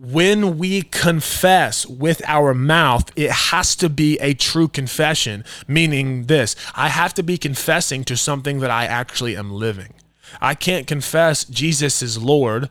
when 0.00 0.58
we 0.58 0.82
confess 0.82 1.84
with 1.86 2.22
our 2.26 2.54
mouth, 2.54 3.10
it 3.16 3.30
has 3.30 3.74
to 3.76 3.88
be 3.88 4.16
a 4.20 4.34
true 4.34 4.68
confession, 4.68 5.44
meaning 5.66 6.24
this 6.24 6.54
I 6.74 6.88
have 6.88 7.14
to 7.14 7.22
be 7.22 7.36
confessing 7.36 8.04
to 8.04 8.16
something 8.16 8.60
that 8.60 8.70
I 8.70 8.84
actually 8.84 9.36
am 9.36 9.52
living. 9.52 9.94
I 10.40 10.54
can't 10.54 10.86
confess 10.86 11.44
Jesus 11.44 12.02
is 12.02 12.22
Lord 12.22 12.70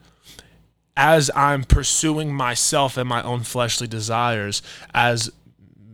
as 0.95 1.29
I'm 1.35 1.63
pursuing 1.63 2.33
myself 2.33 2.97
and 2.97 3.07
my 3.07 3.21
own 3.21 3.43
fleshly 3.43 3.87
desires 3.87 4.61
as 4.93 5.31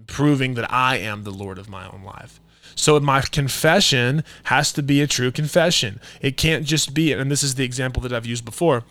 proving 0.08 0.54
that 0.54 0.72
I 0.72 0.98
am 0.98 1.24
the 1.24 1.32
Lord 1.32 1.58
of 1.58 1.70
my 1.70 1.88
own 1.90 2.04
life. 2.04 2.40
So 2.76 3.00
my 3.00 3.22
confession 3.22 4.24
has 4.46 4.72
to 4.74 4.82
be 4.82 5.02
a 5.02 5.08
true 5.08 5.32
confession. 5.32 6.00
It 6.22 6.38
can't 6.38 6.66
just 6.66 6.94
be, 6.94 7.12
and 7.12 7.30
this 7.30 7.44
is 7.44 7.56
the 7.56 7.66
example 7.66 8.02
that 8.02 8.14
I've 8.14 8.26
used 8.26 8.46
before. 8.46 8.84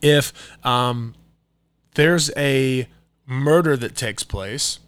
If 0.00 0.32
um, 0.64 1.14
there's 1.94 2.30
a 2.36 2.88
murder 3.26 3.76
that 3.76 3.96
takes 3.96 4.22
place, 4.22 4.78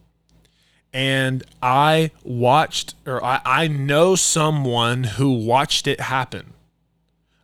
and 0.93 1.43
I 1.61 2.13
watched, 2.23 2.95
or 3.05 3.23
I, 3.23 3.41
I 3.45 3.69
know 3.69 4.15
someone 4.15 5.05
who 5.05 5.33
watched 5.33 5.87
it 5.87 6.01
happen 6.01 6.54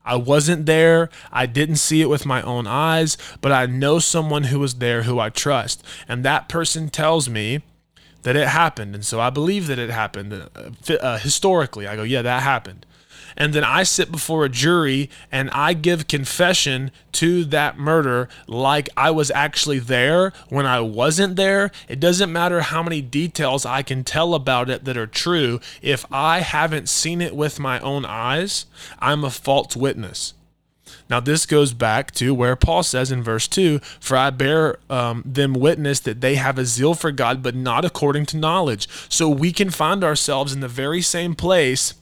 I 0.05 0.17
wasn't 0.17 0.67
there. 0.67 1.11
I 1.31 1.47
didn't 1.47 1.77
see 1.77 2.01
it 2.01 2.09
with 2.09 2.25
my 2.25 2.43
own 2.43 2.67
eyes, 2.67 3.17
but 3.41 3.53
I 3.53 3.67
know 3.67 3.99
someone 3.99 4.45
who 4.45 4.59
was 4.59 4.77
there 4.77 5.03
who 5.03 5.19
I 5.19 5.29
trust. 5.29 5.85
And 6.09 6.25
that 6.25 6.49
person 6.49 6.89
tells 6.89 7.29
me 7.29 7.63
that 8.23 8.37
it 8.37 8.49
happened. 8.49 8.95
And 8.95 9.05
so 9.05 9.21
I 9.21 9.31
believe 9.31 9.67
that 9.67 9.79
it 9.79 9.91
happened 9.91 10.33
uh, 10.33 10.95
uh, 10.95 11.19
historically. 11.19 11.87
I 11.87 11.97
go, 11.97 12.03
yeah, 12.03 12.23
that 12.23 12.43
happened. 12.43 12.87
And 13.37 13.53
then 13.53 13.65
I 13.65 13.83
sit 13.83 14.11
before 14.11 14.45
a 14.45 14.49
jury 14.49 15.11
and 15.31 15.51
I 15.51 15.75
give 15.75 16.09
confession 16.09 16.91
to 17.13 17.45
that 17.47 17.79
murder 17.79 18.29
like 18.47 18.89
I 18.97 19.11
was 19.11 19.31
actually 19.31 19.79
there 19.79 20.33
when 20.49 20.67
I 20.67 20.81
wasn't 20.81 21.37
there, 21.37 21.71
it 21.89 22.01
doesn't 22.01 22.33
matter 22.33 22.61
how 22.61 22.83
many 22.83 23.01
details 23.01 23.67
I 23.67 23.83
can 23.83 24.05
tell 24.05 24.35
about 24.35 24.71
it 24.71 24.85
that 24.85 24.97
are 24.97 25.07
true. 25.07 25.61
If 25.83 26.05
I 26.13 26.41
haven't 26.41 26.89
seen 26.89 27.21
it 27.21 27.35
with 27.35 27.59
my 27.59 27.81
own 27.81 28.05
eyes, 28.05 28.67
I'm 28.99 29.25
a 29.25 29.31
false 29.31 29.77
witness. 29.77 30.35
Now, 31.09 31.19
this 31.19 31.45
goes 31.45 31.73
back 31.73 32.13
to 32.13 32.33
where 32.35 32.55
Paul 32.55 32.85
says 32.85 33.11
in 33.11 33.23
verse 33.23 33.49
2 33.49 33.81
For 33.99 34.17
I 34.17 34.31
bear 34.31 34.79
um, 34.89 35.23
them 35.27 35.55
witness 35.55 35.99
that 36.01 36.21
they 36.21 36.37
have 36.37 36.57
a 36.57 36.65
zeal 36.65 36.95
for 36.95 37.11
God, 37.11 37.43
but 37.43 37.57
not 37.57 37.85
according 37.85 38.27
to 38.27 38.37
knowledge. 38.37 38.89
So 39.09 39.29
we 39.29 39.53
can 39.53 39.71
find 39.71 40.05
ourselves 40.05 40.53
in 40.53 40.61
the 40.61 40.69
very 40.69 41.03
same 41.03 41.35
place. 41.35 41.95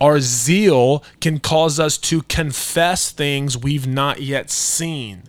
Our 0.00 0.20
zeal 0.20 1.04
can 1.20 1.38
cause 1.38 1.78
us 1.78 1.98
to 1.98 2.22
confess 2.22 3.10
things 3.10 3.56
we've 3.56 3.86
not 3.86 4.22
yet 4.22 4.50
seen. 4.50 5.24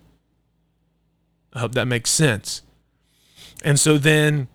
I 1.54 1.60
hope 1.60 1.74
that 1.74 1.88
makes 1.88 2.10
sense. 2.10 2.62
And 3.64 3.80
so 3.80 3.98
then 3.98 4.48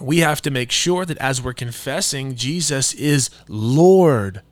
we 0.00 0.18
have 0.18 0.42
to 0.42 0.50
make 0.50 0.70
sure 0.70 1.04
that 1.04 1.18
as 1.18 1.40
we're 1.40 1.52
confessing, 1.52 2.34
Jesus 2.34 2.92
is 2.94 3.30
Lord 3.48 4.42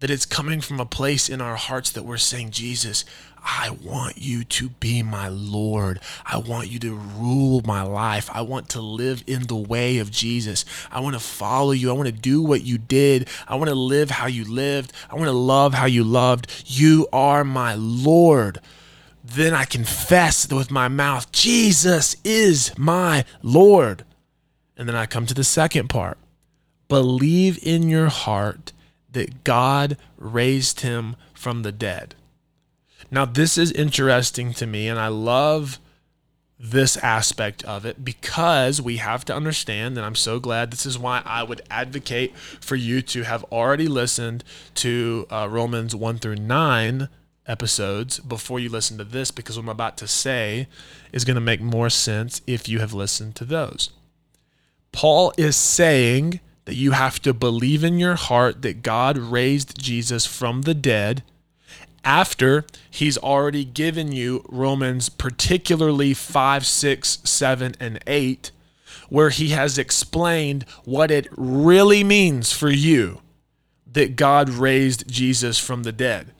that 0.00 0.10
it's 0.10 0.26
coming 0.26 0.60
from 0.60 0.80
a 0.80 0.86
place 0.86 1.28
in 1.28 1.40
our 1.40 1.56
hearts 1.56 1.90
that 1.92 2.04
we're 2.04 2.16
saying, 2.16 2.50
Jesus, 2.50 3.04
I 3.44 3.70
want 3.82 4.18
you 4.18 4.44
to 4.44 4.68
be 4.68 5.02
my 5.02 5.28
Lord. 5.28 6.00
I 6.26 6.38
want 6.38 6.68
you 6.68 6.78
to 6.80 6.94
rule 6.94 7.62
my 7.64 7.82
life. 7.82 8.28
I 8.32 8.42
want 8.42 8.68
to 8.70 8.80
live 8.80 9.24
in 9.26 9.46
the 9.46 9.56
way 9.56 9.98
of 9.98 10.10
Jesus. 10.10 10.64
I 10.90 11.00
want 11.00 11.14
to 11.14 11.20
follow 11.20 11.72
you. 11.72 11.90
I 11.90 11.94
want 11.94 12.06
to 12.06 12.12
do 12.12 12.42
what 12.42 12.62
you 12.62 12.78
did. 12.78 13.28
I 13.48 13.56
want 13.56 13.68
to 13.68 13.74
live 13.74 14.10
how 14.10 14.26
you 14.26 14.44
lived. 14.44 14.92
I 15.10 15.14
want 15.14 15.26
to 15.26 15.32
love 15.32 15.74
how 15.74 15.86
you 15.86 16.04
loved. 16.04 16.64
You 16.66 17.08
are 17.12 17.44
my 17.44 17.74
Lord. 17.74 18.60
Then 19.22 19.54
I 19.54 19.64
confess 19.64 20.50
with 20.50 20.70
my 20.70 20.88
mouth, 20.88 21.30
Jesus 21.32 22.16
is 22.24 22.76
my 22.78 23.24
Lord. 23.42 24.04
And 24.76 24.88
then 24.88 24.96
I 24.96 25.06
come 25.06 25.26
to 25.26 25.34
the 25.34 25.44
second 25.44 25.88
part 25.88 26.18
believe 26.90 27.64
in 27.64 27.88
your 27.88 28.08
heart 28.08 28.72
that 29.12 29.44
God 29.44 29.96
raised 30.18 30.80
him 30.80 31.16
from 31.32 31.62
the 31.62 31.72
dead. 31.72 32.14
Now, 33.10 33.24
this 33.24 33.58
is 33.58 33.72
interesting 33.72 34.52
to 34.54 34.66
me, 34.66 34.88
and 34.88 34.98
I 34.98 35.08
love 35.08 35.78
this 36.62 36.96
aspect 36.98 37.64
of 37.64 37.86
it 37.86 38.04
because 38.04 38.82
we 38.82 38.98
have 38.98 39.24
to 39.24 39.34
understand, 39.34 39.96
and 39.96 40.04
I'm 40.04 40.14
so 40.14 40.38
glad 40.38 40.70
this 40.70 40.84
is 40.84 40.98
why 40.98 41.22
I 41.24 41.42
would 41.42 41.62
advocate 41.70 42.36
for 42.36 42.76
you 42.76 43.00
to 43.02 43.22
have 43.22 43.44
already 43.44 43.88
listened 43.88 44.44
to 44.76 45.26
uh, 45.30 45.48
Romans 45.50 45.96
1 45.96 46.18
through 46.18 46.36
9 46.36 47.08
episodes 47.46 48.20
before 48.20 48.60
you 48.60 48.68
listen 48.68 48.98
to 48.98 49.04
this 49.04 49.30
because 49.30 49.56
what 49.56 49.64
I'm 49.64 49.68
about 49.70 49.96
to 49.98 50.06
say 50.06 50.68
is 51.12 51.24
going 51.24 51.34
to 51.34 51.40
make 51.40 51.60
more 51.60 51.90
sense 51.90 52.42
if 52.46 52.68
you 52.68 52.78
have 52.78 52.92
listened 52.92 53.34
to 53.36 53.44
those. 53.44 53.90
Paul 54.92 55.32
is 55.38 55.56
saying 55.56 56.40
that 56.66 56.74
you 56.74 56.92
have 56.92 57.20
to 57.22 57.32
believe 57.32 57.82
in 57.82 57.98
your 57.98 58.14
heart 58.16 58.62
that 58.62 58.82
God 58.82 59.16
raised 59.16 59.80
Jesus 59.80 60.26
from 60.26 60.62
the 60.62 60.74
dead 60.74 61.22
after 62.04 62.64
he's 62.90 63.18
already 63.18 63.64
given 63.64 64.12
you 64.12 64.44
Romans, 64.48 65.08
particularly 65.08 66.14
5, 66.14 66.66
6, 66.66 67.18
7, 67.24 67.74
and 67.78 67.98
8, 68.06 68.50
where 69.08 69.30
he 69.30 69.48
has 69.48 69.78
explained 69.78 70.64
what 70.84 71.10
it 71.10 71.28
really 71.36 72.04
means 72.04 72.52
for 72.52 72.70
you 72.70 73.20
that 73.86 74.16
God 74.16 74.48
raised 74.48 75.08
Jesus 75.08 75.58
from 75.58 75.82
the 75.82 75.92
dead. 75.92 76.32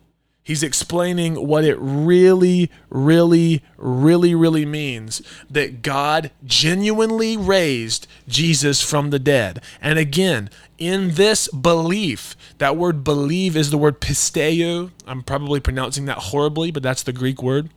He's 0.50 0.64
explaining 0.64 1.46
what 1.46 1.62
it 1.62 1.76
really, 1.78 2.72
really, 2.88 3.62
really, 3.76 4.34
really 4.34 4.66
means 4.66 5.22
that 5.48 5.80
God 5.80 6.32
genuinely 6.44 7.36
raised 7.36 8.08
Jesus 8.26 8.82
from 8.82 9.10
the 9.10 9.20
dead. 9.20 9.62
And 9.80 9.96
again, 9.96 10.50
in 10.76 11.14
this 11.14 11.46
belief, 11.46 12.34
that 12.58 12.76
word 12.76 13.04
believe 13.04 13.56
is 13.56 13.70
the 13.70 13.78
word 13.78 14.00
pisteo. 14.00 14.90
I'm 15.06 15.22
probably 15.22 15.60
pronouncing 15.60 16.06
that 16.06 16.18
horribly, 16.18 16.72
but 16.72 16.82
that's 16.82 17.04
the 17.04 17.12
Greek 17.12 17.44
word 17.44 17.70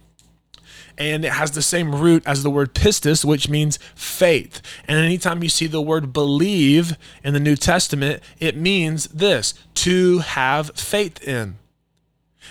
and 0.98 1.25
it 1.25 1.34
has 1.34 1.51
the 1.51 1.62
same 1.62 1.94
root 1.94 2.24
as 2.25 2.42
the 2.42 2.50
word 2.50 2.74
pistis, 2.74 3.24
which 3.24 3.50
means 3.50 3.77
faith. 3.96 4.62
And 4.88 4.98
anytime 4.98 5.42
you 5.42 5.50
see 5.50 5.65
the 5.65 5.82
word 5.82 6.13
believe 6.13 6.98
in 7.24 7.34
the 7.34 7.39
New 7.39 7.56
Testament, 7.56 8.22
it 8.39 8.56
means 8.56 9.06
this 9.08 9.56
to 9.75 10.20
have 10.20 10.72
faith 10.75 11.22
in. 11.27 11.58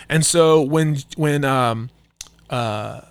And 0.09 0.25
so 0.25 0.61
when 0.61 0.97
when 1.15 1.45
um, 1.45 1.89
uh, 2.49 3.01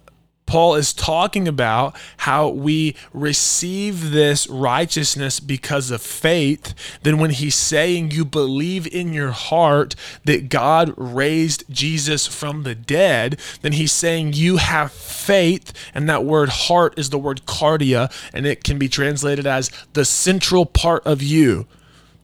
Paul 0.52 0.74
is 0.74 0.92
talking 0.92 1.48
about 1.48 1.96
how 2.18 2.48
we 2.48 2.94
receive 3.14 4.10
this 4.10 4.46
righteousness 4.48 5.40
because 5.40 5.90
of 5.90 6.02
faith, 6.02 6.74
then 7.04 7.16
when 7.16 7.30
he's 7.30 7.54
saying 7.54 8.10
you 8.10 8.26
believe 8.26 8.86
in 8.92 9.14
your 9.14 9.30
heart 9.30 9.94
that 10.26 10.50
God 10.50 10.92
raised 10.98 11.64
Jesus 11.70 12.26
from 12.26 12.64
the 12.64 12.74
dead, 12.74 13.40
then 13.62 13.72
he's 13.72 13.92
saying 13.92 14.34
you 14.34 14.58
have 14.58 14.92
faith, 14.92 15.72
and 15.94 16.06
that 16.10 16.26
word 16.26 16.50
heart 16.50 16.98
is 16.98 17.08
the 17.08 17.18
word 17.18 17.46
cardia, 17.46 18.12
and 18.34 18.44
it 18.44 18.62
can 18.62 18.78
be 18.78 18.90
translated 18.90 19.46
as 19.46 19.70
the 19.94 20.04
central 20.04 20.66
part 20.66 21.02
of 21.06 21.22
you, 21.22 21.66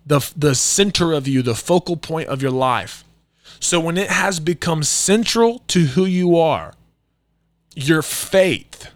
the, 0.07 0.21
the 0.37 0.55
center 0.55 1.15
of 1.15 1.27
you, 1.27 1.41
the 1.41 1.55
focal 1.55 1.97
point 1.97 2.29
of 2.29 2.43
your 2.43 2.51
life. 2.51 3.05
So 3.61 3.81
when 3.81 3.99
it 3.99 4.11
has 4.11 4.41
become 4.41 4.83
central 4.83 5.61
to 5.69 5.87
who 5.87 6.05
you 6.05 6.37
are, 6.37 6.75
your 7.75 8.03
faith 8.03 8.91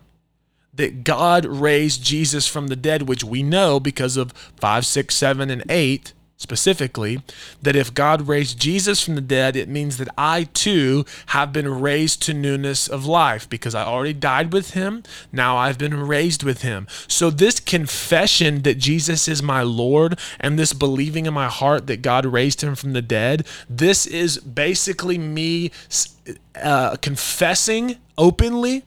that 0.75 1.05
God 1.05 1.45
raised 1.45 2.03
Jesus 2.03 2.47
from 2.47 2.69
the 2.69 2.77
dead, 2.77 3.03
which 3.03 3.23
we 3.23 3.43
know 3.43 3.79
because 3.79 4.17
of 4.17 4.33
5, 4.33 4.87
6, 4.87 5.15
7, 5.15 5.51
and 5.51 5.65
8, 5.69 6.13
specifically, 6.43 7.23
that 7.63 7.77
if 7.77 7.95
God 7.95 8.29
raised 8.29 8.61
Jesus 8.61 9.03
from 9.03 9.15
the 9.15 9.21
dead, 9.21 9.57
it 9.57 9.69
means 9.69 9.97
that 9.97 10.09
I 10.19 10.45
too 10.45 11.05
have 11.27 11.53
been 11.53 11.81
raised 11.81 12.21
to 12.23 12.35
newness 12.35 12.89
of 12.89 13.07
life 13.07 13.49
because 13.49 13.75
I 13.75 13.85
already 13.85 14.13
died 14.13 14.53
with 14.53 14.73
him. 14.73 15.03
Now 15.31 15.57
I've 15.57 15.79
been 15.79 16.07
raised 16.07 16.43
with 16.43 16.63
him. 16.63 16.87
So, 17.09 17.31
this 17.31 17.61
confession 17.61 18.63
that 18.63 18.79
Jesus 18.79 19.29
is 19.29 19.43
my 19.43 19.63
Lord 19.63 20.19
and 20.41 20.59
this 20.59 20.73
believing 20.73 21.27
in 21.27 21.35
my 21.35 21.49
heart 21.49 21.87
that 21.87 22.03
God 22.03 22.27
raised 22.27 22.63
him 22.63 22.75
from 22.75 22.93
the 22.93 23.03
dead, 23.03 23.47
this 23.71 24.07
is 24.07 24.39
basically 24.39 25.19
me 25.19 25.71
uh, 26.57 26.97
confessing 26.97 27.97
openly 28.19 28.85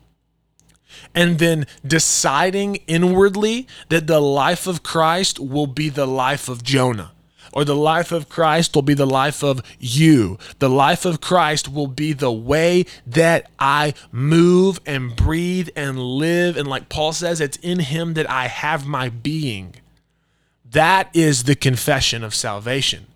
and 1.14 1.40
then 1.40 1.66
deciding 1.86 2.76
inwardly 2.88 3.68
that 3.90 4.08
the 4.08 4.20
life 4.20 4.68
of 4.68 4.84
Christ 4.84 5.40
will 5.40 5.68
be 5.68 5.90
the 5.90 6.06
life 6.06 6.50
of 6.50 6.64
Jonah 6.64 7.12
or 7.56 7.64
the 7.64 7.76
life 7.76 8.12
of 8.12 8.30
Christ 8.30 8.76
will 8.76 8.82
be 8.82 8.94
the 8.94 9.08
life 9.08 9.42
of 9.42 9.64
you. 9.80 10.38
The 10.60 10.70
life 10.70 11.06
of 11.06 11.22
Christ 11.22 11.70
will 11.70 11.88
be 11.88 12.12
the 12.12 12.32
way 12.32 12.86
that 13.08 13.50
I 13.58 13.94
move 14.12 14.82
and 14.86 15.16
breathe 15.16 15.70
and 15.76 15.98
live. 15.98 16.58
And 16.58 16.68
like 16.68 16.90
Paul 16.90 17.14
says, 17.14 17.40
it's 17.40 17.58
in 17.58 17.80
Him 17.80 18.14
that 18.16 18.30
I 18.30 18.48
have 18.48 18.86
my 18.86 19.08
being. 19.08 19.78
That 20.70 21.10
is 21.16 21.46
the 21.46 21.56
confession 21.56 22.24
of 22.24 22.36
salvation. 22.36 23.08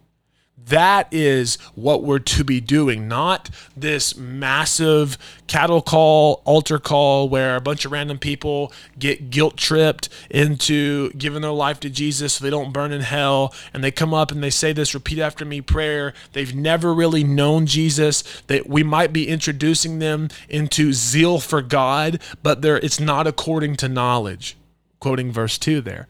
That 0.67 1.07
is 1.11 1.55
what 1.73 2.03
we're 2.03 2.19
to 2.19 2.43
be 2.43 2.61
doing, 2.61 3.07
not 3.07 3.49
this 3.75 4.15
massive 4.15 5.17
cattle 5.47 5.81
call, 5.81 6.43
altar 6.45 6.77
call 6.77 7.27
where 7.27 7.55
a 7.55 7.61
bunch 7.61 7.85
of 7.85 7.91
random 7.91 8.19
people 8.19 8.71
get 8.99 9.31
guilt 9.31 9.57
tripped 9.57 10.09
into 10.29 11.11
giving 11.13 11.41
their 11.41 11.51
life 11.51 11.79
to 11.79 11.89
Jesus 11.89 12.33
so 12.33 12.43
they 12.43 12.51
don't 12.51 12.71
burn 12.71 12.91
in 12.91 13.01
hell. 13.01 13.51
And 13.73 13.83
they 13.83 13.89
come 13.89 14.13
up 14.13 14.31
and 14.31 14.43
they 14.43 14.51
say 14.51 14.71
this 14.71 14.93
repeat 14.93 15.19
after 15.19 15.43
me 15.43 15.61
prayer. 15.61 16.13
They've 16.33 16.53
never 16.53 16.93
really 16.93 17.23
known 17.23 17.65
Jesus. 17.65 18.23
That 18.47 18.69
we 18.69 18.83
might 18.83 19.11
be 19.11 19.27
introducing 19.27 19.97
them 19.97 20.29
into 20.49 20.93
zeal 20.93 21.39
for 21.39 21.63
God, 21.63 22.21
but 22.43 22.63
it's 22.63 22.99
not 22.99 23.25
according 23.25 23.77
to 23.77 23.89
knowledge. 23.89 24.55
Quoting 24.99 25.31
verse 25.31 25.57
2 25.57 25.81
there. 25.81 26.07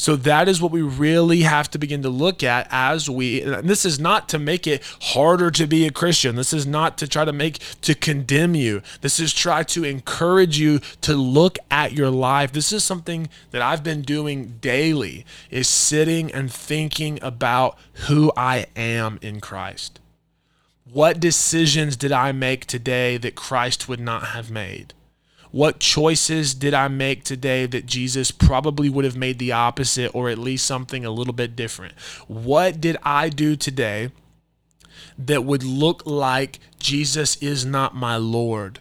So 0.00 0.16
that 0.16 0.48
is 0.48 0.62
what 0.62 0.72
we 0.72 0.80
really 0.80 1.42
have 1.42 1.70
to 1.72 1.78
begin 1.78 2.00
to 2.04 2.08
look 2.08 2.42
at 2.42 2.66
as 2.70 3.10
we, 3.10 3.42
and 3.42 3.68
this 3.68 3.84
is 3.84 4.00
not 4.00 4.30
to 4.30 4.38
make 4.38 4.66
it 4.66 4.82
harder 4.98 5.50
to 5.50 5.66
be 5.66 5.86
a 5.86 5.92
Christian. 5.92 6.36
This 6.36 6.54
is 6.54 6.66
not 6.66 6.96
to 6.96 7.06
try 7.06 7.26
to 7.26 7.34
make, 7.34 7.58
to 7.82 7.94
condemn 7.94 8.54
you. 8.54 8.80
This 9.02 9.20
is 9.20 9.34
try 9.34 9.62
to 9.64 9.84
encourage 9.84 10.58
you 10.58 10.78
to 11.02 11.12
look 11.12 11.58
at 11.70 11.92
your 11.92 12.08
life. 12.08 12.50
This 12.50 12.72
is 12.72 12.82
something 12.82 13.28
that 13.50 13.60
I've 13.60 13.84
been 13.84 14.00
doing 14.00 14.56
daily 14.62 15.26
is 15.50 15.68
sitting 15.68 16.32
and 16.32 16.50
thinking 16.50 17.18
about 17.20 17.76
who 18.08 18.32
I 18.38 18.68
am 18.74 19.18
in 19.20 19.38
Christ. 19.38 20.00
What 20.90 21.20
decisions 21.20 21.98
did 21.98 22.10
I 22.10 22.32
make 22.32 22.64
today 22.64 23.18
that 23.18 23.34
Christ 23.34 23.86
would 23.86 24.00
not 24.00 24.28
have 24.28 24.50
made? 24.50 24.94
What 25.52 25.80
choices 25.80 26.54
did 26.54 26.74
I 26.74 26.88
make 26.88 27.24
today 27.24 27.66
that 27.66 27.86
Jesus 27.86 28.30
probably 28.30 28.88
would 28.88 29.04
have 29.04 29.16
made 29.16 29.38
the 29.38 29.52
opposite 29.52 30.14
or 30.14 30.28
at 30.28 30.38
least 30.38 30.64
something 30.64 31.04
a 31.04 31.10
little 31.10 31.34
bit 31.34 31.56
different? 31.56 31.94
What 32.28 32.80
did 32.80 32.96
I 33.02 33.28
do 33.28 33.56
today 33.56 34.10
that 35.26 35.44
would 35.44 35.62
look 35.62 36.02
like 36.06 36.58
Jesus 36.78 37.36
is 37.36 37.64
not 37.64 37.94
my 37.94 38.16
Lord. 38.16 38.80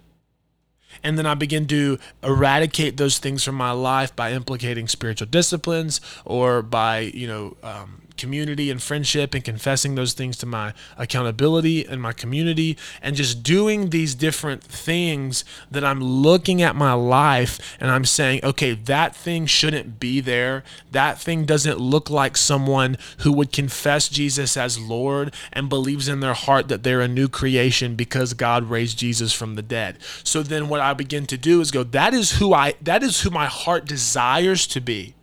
And 1.04 1.18
then 1.18 1.26
I 1.26 1.34
begin 1.34 1.68
to 1.68 1.98
eradicate 2.24 2.98
those 2.98 3.20
things 3.20 3.44
from 3.44 3.56
my 3.56 3.72
life 3.72 4.16
by 4.16 4.34
implicating 4.34 4.88
spiritual 4.88 5.28
disciplines 5.28 6.02
or 6.26 6.62
by, 6.62 7.00
you 7.00 7.28
know, 7.28 7.58
um, 7.64 7.99
community 8.20 8.70
and 8.70 8.82
friendship 8.82 9.34
and 9.34 9.44
confessing 9.44 9.96
those 9.96 10.14
things 10.14 10.38
to 10.38 10.46
my 10.46 10.74
accountability 10.98 11.86
and 11.86 12.02
my 12.02 12.14
community 12.14 12.78
and 13.02 13.16
just 13.16 13.42
doing 13.42 13.90
these 13.90 14.14
different 14.14 14.62
things 14.64 15.44
that 15.72 15.84
I'm 15.84 16.04
looking 16.04 16.62
at 16.62 16.76
my 16.76 16.94
life 16.94 17.78
and 17.80 17.90
I'm 17.90 18.06
saying, 18.06 18.42
okay, 18.44 18.74
that 18.74 19.16
thing 19.16 19.46
shouldn't 19.46 20.00
be 20.00 20.20
there. 20.20 20.64
That 20.92 21.20
thing 21.20 21.46
doesn't 21.46 21.80
look 21.80 22.10
like 22.10 22.38
someone 22.38 22.98
who 23.20 23.32
would 23.34 23.52
confess 23.54 24.10
Jesus 24.10 24.58
as 24.58 24.80
Lord 24.80 25.34
and 25.54 25.70
believes 25.70 26.08
in 26.08 26.20
their 26.20 26.34
heart 26.34 26.68
that 26.68 26.84
they're 26.84 27.02
a 27.02 27.08
new 27.08 27.28
creation 27.28 27.96
because 27.96 28.34
God 28.34 28.70
raised 28.70 29.00
Jesus 29.00 29.34
from 29.34 29.56
the 29.56 29.62
dead. 29.62 29.98
So 30.24 30.44
then 30.44 30.68
what 30.68 30.82
I 30.82 30.94
begin 30.94 31.26
to 31.28 31.38
do 31.38 31.62
is 31.62 31.72
go, 31.72 31.84
that 31.84 32.14
is 32.14 32.34
who 32.34 32.54
I 32.54 32.74
that 32.82 33.04
is 33.04 33.22
who 33.22 33.30
my 33.30 33.46
heart 33.46 33.86
desires 33.86 34.68
to 34.68 34.82
be. 34.82 35.16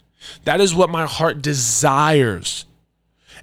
That 0.44 0.60
is 0.60 0.74
what 0.74 0.90
my 0.90 1.06
heart 1.06 1.42
desires. 1.42 2.64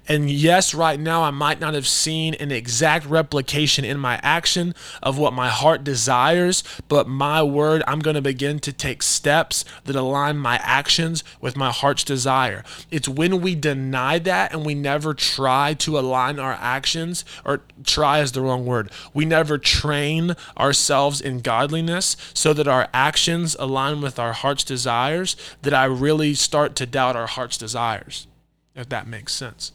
And 0.06 0.30
yes, 0.30 0.74
right 0.74 1.00
now 1.00 1.22
I 1.22 1.30
might 1.30 1.60
not 1.60 1.72
have 1.72 1.86
seen 1.86 2.34
an 2.34 2.52
exact 2.52 3.06
replication 3.06 3.84
in 3.84 3.98
my 3.98 4.20
action 4.22 4.74
of 5.02 5.16
what 5.16 5.32
my 5.32 5.48
heart 5.48 5.82
desires, 5.82 6.62
but 6.88 7.08
my 7.08 7.42
word, 7.42 7.82
I'm 7.86 8.00
going 8.00 8.14
to 8.14 8.20
begin 8.20 8.58
to 8.60 8.72
take 8.72 9.02
steps 9.02 9.64
that 9.84 9.96
align 9.96 10.36
my 10.36 10.56
actions 10.62 11.24
with 11.40 11.56
my 11.56 11.70
heart's 11.70 12.04
desire. 12.04 12.64
It's 12.90 13.08
when 13.08 13.40
we 13.40 13.54
deny 13.54 14.18
that 14.18 14.52
and 14.52 14.66
we 14.66 14.74
never 14.74 15.14
try 15.14 15.72
to 15.74 15.98
align 15.98 16.38
our 16.38 16.58
actions, 16.60 17.24
or 17.44 17.62
try 17.84 18.20
is 18.20 18.32
the 18.32 18.42
wrong 18.42 18.66
word. 18.66 18.90
We 19.14 19.24
never 19.24 19.56
train 19.56 20.34
ourselves 20.58 21.20
in 21.20 21.40
godliness 21.40 22.16
so 22.34 22.52
that 22.52 22.68
our 22.68 22.88
actions 22.92 23.56
align 23.58 24.02
with 24.02 24.18
our 24.18 24.34
heart's 24.34 24.64
desires, 24.64 25.34
that 25.62 25.72
I 25.72 25.84
really 25.84 26.34
start 26.34 26.76
to 26.76 26.86
doubt 26.86 27.16
our 27.16 27.26
heart's 27.26 27.56
desires, 27.56 28.26
if 28.74 28.88
that 28.90 29.06
makes 29.06 29.32
sense. 29.32 29.72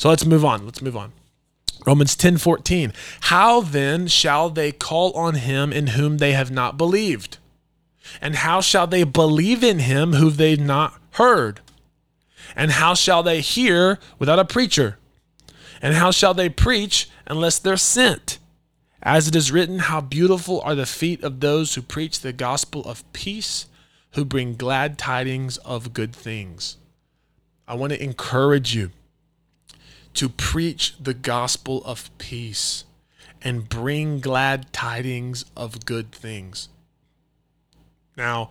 So 0.00 0.08
let's 0.08 0.24
move 0.24 0.46
on. 0.46 0.64
Let's 0.64 0.80
move 0.80 0.96
on. 0.96 1.12
Romans 1.84 2.16
10 2.16 2.38
14. 2.38 2.94
How 3.20 3.60
then 3.60 4.06
shall 4.06 4.48
they 4.48 4.72
call 4.72 5.12
on 5.12 5.34
him 5.34 5.74
in 5.74 5.88
whom 5.88 6.16
they 6.16 6.32
have 6.32 6.50
not 6.50 6.78
believed? 6.78 7.36
And 8.18 8.36
how 8.36 8.62
shall 8.62 8.86
they 8.86 9.04
believe 9.04 9.62
in 9.62 9.80
him 9.80 10.14
who 10.14 10.30
they've 10.30 10.58
not 10.58 10.98
heard? 11.12 11.60
And 12.56 12.70
how 12.70 12.94
shall 12.94 13.22
they 13.22 13.42
hear 13.42 13.98
without 14.18 14.38
a 14.38 14.44
preacher? 14.46 14.96
And 15.82 15.94
how 15.94 16.12
shall 16.12 16.32
they 16.32 16.48
preach 16.48 17.10
unless 17.26 17.58
they're 17.58 17.76
sent? 17.76 18.38
As 19.02 19.28
it 19.28 19.36
is 19.36 19.52
written, 19.52 19.80
How 19.80 20.00
beautiful 20.00 20.62
are 20.62 20.74
the 20.74 20.86
feet 20.86 21.22
of 21.22 21.40
those 21.40 21.74
who 21.74 21.82
preach 21.82 22.20
the 22.20 22.32
gospel 22.32 22.82
of 22.86 23.04
peace, 23.12 23.66
who 24.12 24.24
bring 24.24 24.54
glad 24.54 24.96
tidings 24.96 25.58
of 25.58 25.92
good 25.92 26.16
things. 26.16 26.78
I 27.68 27.74
want 27.74 27.92
to 27.92 28.02
encourage 28.02 28.74
you 28.74 28.92
to 30.14 30.28
preach 30.28 30.94
the 31.00 31.14
gospel 31.14 31.82
of 31.84 32.10
peace 32.18 32.84
and 33.42 33.68
bring 33.68 34.20
glad 34.20 34.72
tidings 34.72 35.44
of 35.56 35.84
good 35.84 36.12
things. 36.12 36.68
Now, 38.16 38.50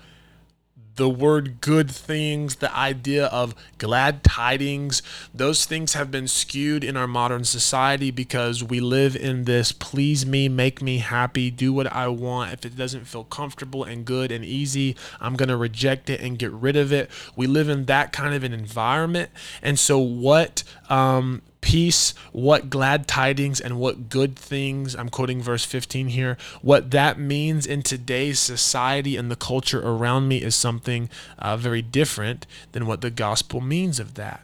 the 1.00 1.10
word 1.10 1.62
good 1.62 1.90
things, 1.90 2.58
the 2.58 2.76
idea 2.76 3.28
of 3.28 3.56
glad 3.78 4.22
tidings, 4.22 5.02
those 5.34 5.66
things 5.66 5.94
have 5.94 6.12
been 6.12 6.28
skewed 6.28 6.84
in 6.84 6.98
our 6.98 7.08
modern 7.08 7.46
society 7.46 8.12
because 8.12 8.66
we 8.66 8.82
live 8.82 9.16
in 9.16 9.46
this 9.46 9.72
please 9.72 10.26
me, 10.26 10.50
make 10.50 10.82
me 10.82 10.98
happy, 10.98 11.50
do 11.50 11.72
what 11.72 11.88
I 11.94 12.10
want. 12.10 12.52
If 12.52 12.66
it 12.66 12.76
doesn't 12.76 13.06
feel 13.06 13.24
comfortable 13.24 13.86
and 13.86 14.04
good 14.04 14.30
and 14.30 14.44
easy, 14.44 14.98
I'm 15.22 15.38
going 15.38 15.48
to 15.48 15.56
reject 15.56 16.10
it 16.10 16.20
and 16.20 16.38
get 16.38 16.52
rid 16.52 16.76
of 16.76 16.92
it. 16.92 17.10
We 17.34 17.48
live 17.48 17.70
in 17.70 17.86
that 17.86 18.12
kind 18.12 18.34
of 18.34 18.44
an 18.44 18.52
environment. 18.52 19.30
And 19.62 19.80
so, 19.80 20.00
what 20.00 20.66
um, 20.90 21.44
peace, 21.62 22.14
what 22.32 22.70
glad 22.70 23.08
tidings, 23.08 23.60
and 23.60 23.80
what 23.80 24.10
good 24.10 24.36
things, 24.36 24.96
I'm 24.96 25.10
quoting 25.10 25.42
verse 25.42 25.66
15 25.66 26.10
here, 26.10 26.38
what 26.62 26.92
that 26.92 27.20
means 27.20 27.66
in 27.66 27.82
today's 27.82 28.40
society 28.40 29.16
and 29.16 29.30
the 29.30 29.36
culture 29.36 29.82
around 29.82 30.28
me 30.28 30.38
is 30.38 30.56
something 30.56 31.10
uh, 31.38 31.58
very 31.58 31.82
different 31.82 32.46
than 32.72 32.86
what 32.86 33.02
the 33.02 33.10
gospel 33.10 33.62
means 33.62 34.00
of 34.00 34.16
that. 34.16 34.44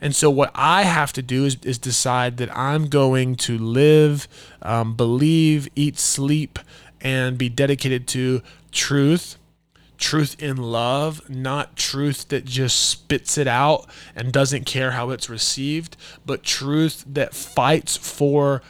And 0.00 0.14
so, 0.14 0.28
what 0.28 0.50
I 0.54 0.82
have 0.82 1.12
to 1.14 1.22
do 1.22 1.44
is, 1.44 1.56
is 1.62 1.78
decide 1.78 2.36
that 2.36 2.54
I'm 2.56 2.88
going 2.88 3.36
to 3.36 3.56
live, 3.56 4.28
um, 4.60 4.96
believe, 4.96 5.68
eat, 5.74 5.98
sleep, 5.98 6.58
and 7.00 7.38
be 7.38 7.48
dedicated 7.48 8.06
to 8.08 8.42
truth 8.72 9.38
truth 9.98 10.40
in 10.42 10.56
love, 10.56 11.28
not 11.28 11.76
truth 11.76 12.28
that 12.28 12.44
just 12.44 12.88
spits 12.88 13.38
it 13.38 13.46
out 13.46 13.86
and 14.14 14.32
doesn't 14.32 14.64
care 14.64 14.92
how 14.92 15.10
it's 15.10 15.28
received, 15.28 15.96
but 16.24 16.42
truth 16.42 17.04
that 17.06 17.34
fights 17.34 17.96
for. 17.96 18.62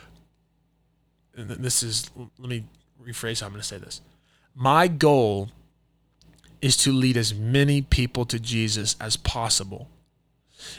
this 1.35 1.83
is, 1.83 2.11
let 2.39 2.49
me 2.49 2.65
rephrase 3.03 3.41
how 3.41 3.47
I'm 3.47 3.53
going 3.53 3.63
to 3.63 3.67
say 3.67 3.79
this. 3.79 4.01
My 4.55 4.89
goal 4.89 5.51
is 6.61 6.77
to 6.79 6.93
lead 6.93 7.17
as 7.17 7.35
many 7.35 7.83
people 7.83 8.25
to 8.25 8.39
Jesus 8.39 8.97
as 9.01 9.17
possible. 9.17 9.89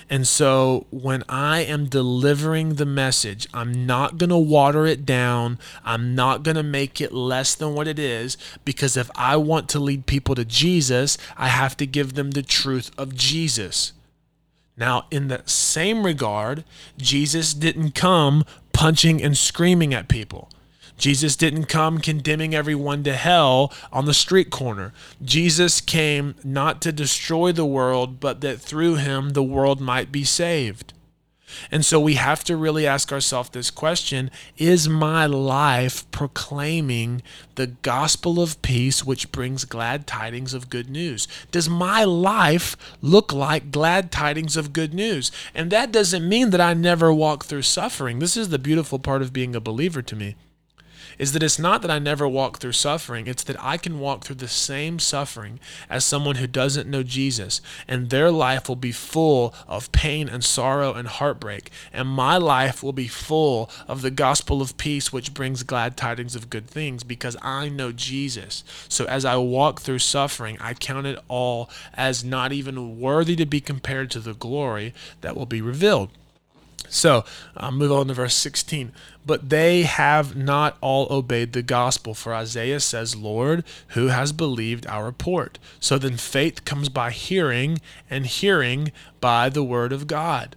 And 0.09 0.27
so 0.27 0.85
when 0.89 1.23
I 1.27 1.61
am 1.61 1.85
delivering 1.85 2.75
the 2.75 2.85
message, 2.85 3.47
I'm 3.53 3.85
not 3.85 4.17
going 4.17 4.29
to 4.29 4.37
water 4.37 4.85
it 4.85 5.05
down. 5.05 5.59
I'm 5.83 6.15
not 6.15 6.43
going 6.43 6.55
to 6.55 6.63
make 6.63 7.01
it 7.01 7.13
less 7.13 7.55
than 7.55 7.73
what 7.73 7.87
it 7.87 7.99
is 7.99 8.37
because 8.63 8.97
if 8.97 9.09
I 9.15 9.35
want 9.37 9.69
to 9.69 9.79
lead 9.79 10.05
people 10.05 10.35
to 10.35 10.45
Jesus, 10.45 11.17
I 11.37 11.47
have 11.47 11.75
to 11.77 11.85
give 11.85 12.13
them 12.13 12.31
the 12.31 12.43
truth 12.43 12.91
of 12.97 13.15
Jesus. 13.15 13.93
Now, 14.77 15.05
in 15.09 15.29
the 15.29 15.41
same 15.45 16.05
regard, 16.05 16.65
Jesus 16.97 17.53
didn't 17.53 17.95
come 17.95 18.43
punching 18.73 19.21
and 19.23 19.37
screaming 19.37 19.93
at 19.93 20.09
people. 20.09 20.49
Jesus 20.97 21.35
didn't 21.35 21.65
come 21.65 21.99
condemning 21.99 22.55
everyone 22.55 23.03
to 23.03 23.13
hell 23.13 23.73
on 23.91 24.05
the 24.05 24.13
street 24.13 24.49
corner. 24.49 24.93
Jesus 25.23 25.81
came 25.81 26.35
not 26.43 26.81
to 26.81 26.91
destroy 26.91 27.51
the 27.51 27.65
world, 27.65 28.19
but 28.19 28.41
that 28.41 28.61
through 28.61 28.95
him 28.95 29.31
the 29.31 29.43
world 29.43 29.81
might 29.81 30.11
be 30.11 30.23
saved. 30.23 30.93
And 31.71 31.85
so 31.85 31.99
we 31.99 32.15
have 32.15 32.43
to 32.45 32.57
really 32.57 32.87
ask 32.87 33.11
ourselves 33.11 33.49
this 33.49 33.69
question 33.69 34.31
Is 34.57 34.89
my 34.89 35.25
life 35.25 36.09
proclaiming 36.11 37.21
the 37.55 37.67
gospel 37.67 38.41
of 38.41 38.61
peace, 38.61 39.05
which 39.05 39.31
brings 39.31 39.65
glad 39.65 40.07
tidings 40.07 40.53
of 40.53 40.69
good 40.69 40.89
news? 40.89 41.27
Does 41.51 41.69
my 41.69 42.03
life 42.03 42.75
look 43.01 43.31
like 43.31 43.71
glad 43.71 44.11
tidings 44.11 44.57
of 44.57 44.73
good 44.73 44.93
news? 44.93 45.31
And 45.53 45.71
that 45.71 45.91
doesn't 45.91 46.27
mean 46.27 46.49
that 46.49 46.61
I 46.61 46.73
never 46.73 47.13
walk 47.13 47.45
through 47.45 47.63
suffering. 47.63 48.19
This 48.19 48.35
is 48.35 48.49
the 48.49 48.59
beautiful 48.59 48.99
part 48.99 49.21
of 49.21 49.33
being 49.33 49.55
a 49.55 49.61
believer 49.61 50.01
to 50.01 50.15
me 50.15 50.35
is 51.17 51.33
that 51.33 51.43
it's 51.43 51.59
not 51.59 51.81
that 51.81 51.91
I 51.91 51.99
never 51.99 52.27
walk 52.27 52.59
through 52.59 52.73
suffering, 52.73 53.27
it's 53.27 53.43
that 53.43 53.61
I 53.61 53.77
can 53.77 53.99
walk 53.99 54.23
through 54.23 54.37
the 54.37 54.47
same 54.47 54.99
suffering 54.99 55.59
as 55.89 56.05
someone 56.05 56.35
who 56.35 56.47
doesn't 56.47 56.89
know 56.89 57.03
Jesus, 57.03 57.61
and 57.87 58.09
their 58.09 58.31
life 58.31 58.67
will 58.67 58.75
be 58.75 58.91
full 58.91 59.53
of 59.67 59.91
pain 59.91 60.27
and 60.27 60.43
sorrow 60.43 60.93
and 60.93 61.07
heartbreak, 61.07 61.71
and 61.93 62.07
my 62.07 62.37
life 62.37 62.83
will 62.83 62.93
be 62.93 63.07
full 63.07 63.69
of 63.87 64.01
the 64.01 64.11
gospel 64.11 64.61
of 64.61 64.77
peace, 64.77 65.13
which 65.13 65.33
brings 65.33 65.63
glad 65.63 65.97
tidings 65.97 66.35
of 66.35 66.49
good 66.49 66.67
things 66.67 67.03
because 67.03 67.37
I 67.41 67.69
know 67.69 67.91
Jesus. 67.91 68.63
So 68.89 69.05
as 69.05 69.25
I 69.25 69.37
walk 69.37 69.81
through 69.81 69.99
suffering, 69.99 70.57
I 70.59 70.73
count 70.73 71.07
it 71.07 71.19
all 71.27 71.69
as 71.93 72.23
not 72.23 72.51
even 72.51 72.99
worthy 72.99 73.35
to 73.37 73.45
be 73.45 73.61
compared 73.61 74.11
to 74.11 74.19
the 74.19 74.33
glory 74.33 74.93
that 75.21 75.35
will 75.35 75.45
be 75.45 75.61
revealed. 75.61 76.09
So, 76.95 77.25
I'll 77.57 77.71
move 77.71 77.91
on 77.91 78.07
to 78.07 78.13
verse 78.13 78.35
16. 78.35 78.93
But 79.25 79.49
they 79.49 79.83
have 79.83 80.35
not 80.35 80.77
all 80.79 81.07
obeyed 81.11 81.51
the 81.51 81.61
gospel, 81.61 82.13
for 82.13 82.33
Isaiah 82.33 82.79
says, 82.79 83.15
Lord, 83.15 83.65
who 83.89 84.07
has 84.07 84.31
believed 84.31 84.87
our 84.87 85.05
report? 85.05 85.59
So 85.79 85.97
then 85.97 86.15
faith 86.15 86.63
comes 86.63 86.87
by 86.87 87.11
hearing, 87.11 87.79
and 88.09 88.25
hearing 88.25 88.93
by 89.19 89.49
the 89.49 89.63
word 89.63 89.91
of 89.91 90.07
God. 90.07 90.55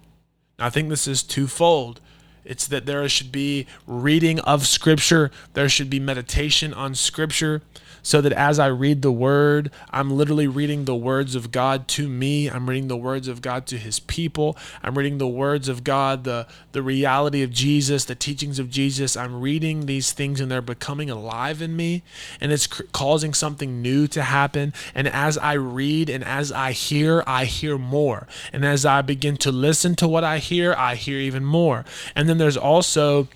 Now, 0.57 0.67
I 0.67 0.69
think 0.69 0.87
this 0.87 1.07
is 1.07 1.23
twofold. 1.23 1.99
It's 2.45 2.67
that 2.67 2.85
there 2.85 3.07
should 3.09 3.31
be 3.31 3.67
reading 3.85 4.39
of 4.39 4.65
Scripture, 4.65 5.31
there 5.53 5.67
should 5.69 5.89
be 5.89 5.99
meditation 5.99 6.73
on 6.73 6.95
Scripture, 6.95 7.61
so 8.09 8.21
that 8.21 8.33
as 8.33 8.57
I 8.57 8.65
read 8.65 9.03
the 9.03 9.11
word, 9.11 9.69
I'm 9.91 10.09
literally 10.09 10.47
reading 10.47 10.85
the 10.85 10.95
words 10.95 11.35
of 11.35 11.51
God 11.51 11.87
to 11.89 12.09
me. 12.09 12.49
I'm 12.49 12.67
reading 12.67 12.87
the 12.87 12.97
words 12.97 13.27
of 13.27 13.43
God 13.43 13.67
to 13.67 13.77
his 13.77 13.99
people. 13.99 14.57
I'm 14.81 14.97
reading 14.97 15.19
the 15.19 15.27
words 15.27 15.69
of 15.69 15.83
God, 15.83 16.23
the, 16.23 16.47
the 16.71 16.81
reality 16.81 17.43
of 17.43 17.51
Jesus, 17.51 18.05
the 18.05 18.15
teachings 18.15 18.57
of 18.57 18.71
Jesus. 18.71 19.15
I'm 19.15 19.39
reading 19.39 19.85
these 19.85 20.11
things 20.11 20.41
and 20.41 20.49
they're 20.49 20.59
becoming 20.59 21.11
alive 21.11 21.61
in 21.61 21.75
me 21.75 22.01
and 22.41 22.51
it's 22.51 22.65
cr- 22.65 22.81
causing 22.93 23.35
something 23.35 23.79
new 23.79 24.07
to 24.07 24.23
happen. 24.23 24.73
And 24.95 25.07
as 25.07 25.37
I 25.37 25.53
read 25.53 26.09
and 26.09 26.23
as 26.23 26.51
I 26.51 26.71
hear, 26.71 27.23
I 27.27 27.45
hear 27.45 27.77
more. 27.77 28.25
And 28.51 28.65
as 28.65 28.87
I 28.87 29.03
begin 29.03 29.37
to 29.37 29.51
listen 29.51 29.95
to 29.97 30.07
what 30.07 30.23
I 30.23 30.39
hear, 30.39 30.73
I 30.73 30.95
hear 30.95 31.19
even 31.19 31.45
more. 31.45 31.85
And 32.15 32.27
then 32.27 32.39
there's 32.39 32.57
also 32.57 33.27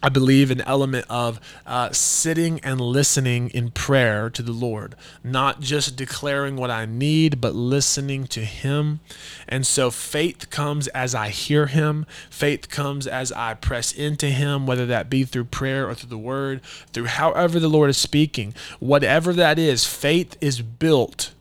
I 0.00 0.10
believe 0.10 0.52
an 0.52 0.60
element 0.60 1.06
of 1.10 1.40
uh, 1.66 1.90
sitting 1.90 2.60
and 2.60 2.80
listening 2.80 3.50
in 3.50 3.72
prayer 3.72 4.30
to 4.30 4.42
the 4.42 4.52
Lord, 4.52 4.94
not 5.24 5.60
just 5.60 5.96
declaring 5.96 6.56
what 6.56 6.70
I 6.70 6.86
need, 6.86 7.40
but 7.40 7.54
listening 7.54 8.28
to 8.28 8.44
Him. 8.44 9.00
And 9.48 9.66
so 9.66 9.90
faith 9.90 10.50
comes 10.50 10.86
as 10.88 11.16
I 11.16 11.30
hear 11.30 11.66
Him. 11.66 12.06
Faith 12.30 12.68
comes 12.68 13.08
as 13.08 13.32
I 13.32 13.54
press 13.54 13.90
into 13.92 14.26
Him, 14.26 14.66
whether 14.66 14.86
that 14.86 15.10
be 15.10 15.24
through 15.24 15.46
prayer 15.46 15.88
or 15.88 15.94
through 15.94 16.10
the 16.10 16.18
Word, 16.18 16.62
through 16.92 17.06
however 17.06 17.58
the 17.58 17.68
Lord 17.68 17.90
is 17.90 17.98
speaking. 17.98 18.54
Whatever 18.78 19.32
that 19.32 19.58
is, 19.58 19.84
faith 19.84 20.36
is 20.40 20.62
built 20.62 21.32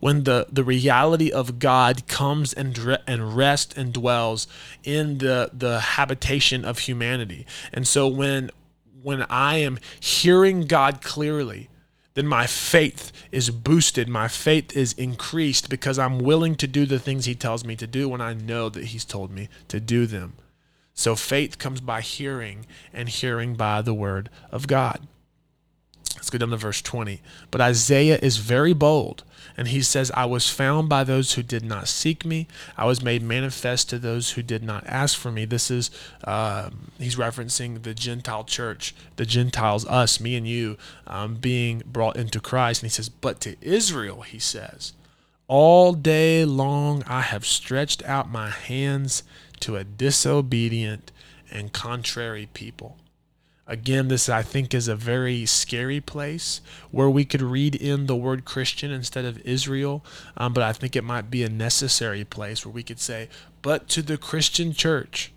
when 0.00 0.24
the, 0.24 0.46
the 0.50 0.64
reality 0.64 1.30
of 1.30 1.58
God 1.58 2.06
comes 2.06 2.52
and 2.52 2.98
and 3.06 3.36
rests 3.36 3.76
and 3.76 3.92
dwells 3.92 4.46
in 4.84 5.18
the 5.18 5.50
the 5.52 5.80
habitation 5.80 6.64
of 6.64 6.80
humanity. 6.80 7.46
And 7.72 7.86
so 7.86 8.06
when 8.06 8.50
when 9.02 9.24
I 9.30 9.56
am 9.56 9.78
hearing 10.00 10.66
God 10.66 11.02
clearly, 11.02 11.68
then 12.14 12.26
my 12.26 12.46
faith 12.46 13.12
is 13.30 13.50
boosted, 13.50 14.08
my 14.08 14.28
faith 14.28 14.76
is 14.76 14.92
increased 14.94 15.68
because 15.68 15.98
I'm 15.98 16.18
willing 16.18 16.56
to 16.56 16.66
do 16.66 16.84
the 16.84 16.98
things 16.98 17.24
he 17.24 17.34
tells 17.34 17.64
me 17.64 17.76
to 17.76 17.86
do 17.86 18.08
when 18.08 18.20
I 18.20 18.34
know 18.34 18.68
that 18.68 18.86
he's 18.86 19.04
told 19.04 19.30
me 19.30 19.48
to 19.68 19.78
do 19.78 20.06
them. 20.06 20.34
So 20.94 21.14
faith 21.14 21.58
comes 21.58 21.80
by 21.80 22.00
hearing 22.00 22.66
and 22.92 23.08
hearing 23.08 23.54
by 23.54 23.82
the 23.82 23.94
word 23.94 24.30
of 24.50 24.66
God. 24.66 25.06
Let's 26.16 26.28
go 26.28 26.38
down 26.38 26.50
to 26.50 26.56
verse 26.56 26.82
20. 26.82 27.22
But 27.52 27.60
Isaiah 27.60 28.18
is 28.20 28.38
very 28.38 28.72
bold, 28.72 29.22
and 29.58 29.68
he 29.68 29.82
says, 29.82 30.12
I 30.14 30.24
was 30.24 30.48
found 30.48 30.88
by 30.88 31.02
those 31.02 31.32
who 31.32 31.42
did 31.42 31.64
not 31.64 31.88
seek 31.88 32.24
me. 32.24 32.46
I 32.76 32.86
was 32.86 33.02
made 33.02 33.24
manifest 33.24 33.90
to 33.90 33.98
those 33.98 34.30
who 34.30 34.42
did 34.42 34.62
not 34.62 34.86
ask 34.86 35.18
for 35.18 35.32
me. 35.32 35.44
This 35.46 35.68
is, 35.68 35.90
um, 36.22 36.92
he's 36.96 37.16
referencing 37.16 37.82
the 37.82 37.92
Gentile 37.92 38.44
church, 38.44 38.94
the 39.16 39.26
Gentiles, 39.26 39.84
us, 39.86 40.20
me 40.20 40.36
and 40.36 40.46
you, 40.46 40.78
um, 41.08 41.34
being 41.34 41.82
brought 41.84 42.16
into 42.16 42.38
Christ. 42.38 42.82
And 42.82 42.88
he 42.88 42.94
says, 42.94 43.08
But 43.08 43.40
to 43.40 43.56
Israel, 43.60 44.20
he 44.22 44.38
says, 44.38 44.92
All 45.48 45.92
day 45.92 46.44
long 46.44 47.02
I 47.08 47.22
have 47.22 47.44
stretched 47.44 48.04
out 48.04 48.30
my 48.30 48.50
hands 48.50 49.24
to 49.58 49.74
a 49.74 49.82
disobedient 49.82 51.10
and 51.50 51.72
contrary 51.72 52.48
people. 52.54 52.96
Again, 53.68 54.08
this 54.08 54.30
I 54.30 54.42
think 54.42 54.72
is 54.72 54.88
a 54.88 54.96
very 54.96 55.44
scary 55.44 56.00
place 56.00 56.62
where 56.90 57.10
we 57.10 57.26
could 57.26 57.42
read 57.42 57.74
in 57.74 58.06
the 58.06 58.16
word 58.16 58.46
Christian 58.46 58.90
instead 58.90 59.26
of 59.26 59.38
Israel, 59.40 60.02
um, 60.38 60.54
but 60.54 60.64
I 60.64 60.72
think 60.72 60.96
it 60.96 61.04
might 61.04 61.30
be 61.30 61.44
a 61.44 61.50
necessary 61.50 62.24
place 62.24 62.64
where 62.64 62.72
we 62.72 62.82
could 62.82 62.98
say, 62.98 63.28
but 63.60 63.86
to 63.90 64.00
the 64.00 64.16
Christian 64.16 64.72
church, 64.72 65.32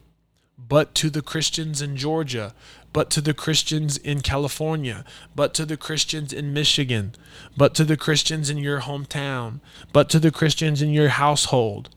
but 0.57 0.95
to 0.95 1.09
the 1.09 1.21
Christians 1.21 1.81
in 1.81 1.97
Georgia, 1.97 2.53
but 2.93 3.09
to 3.09 3.19
the 3.19 3.33
Christians 3.33 3.97
in 3.97 4.21
California, 4.21 5.03
but 5.35 5.53
to 5.55 5.65
the 5.65 5.75
Christians 5.75 6.31
in 6.31 6.53
Michigan, 6.53 7.13
but 7.57 7.75
to 7.75 7.83
the 7.83 7.97
Christians 7.97 8.49
in 8.49 8.57
your 8.57 8.79
hometown, 8.79 9.59
but 9.91 10.09
to 10.09 10.19
the 10.19 10.31
Christians 10.31 10.81
in 10.81 10.91
your 10.91 11.09
household. 11.09 11.89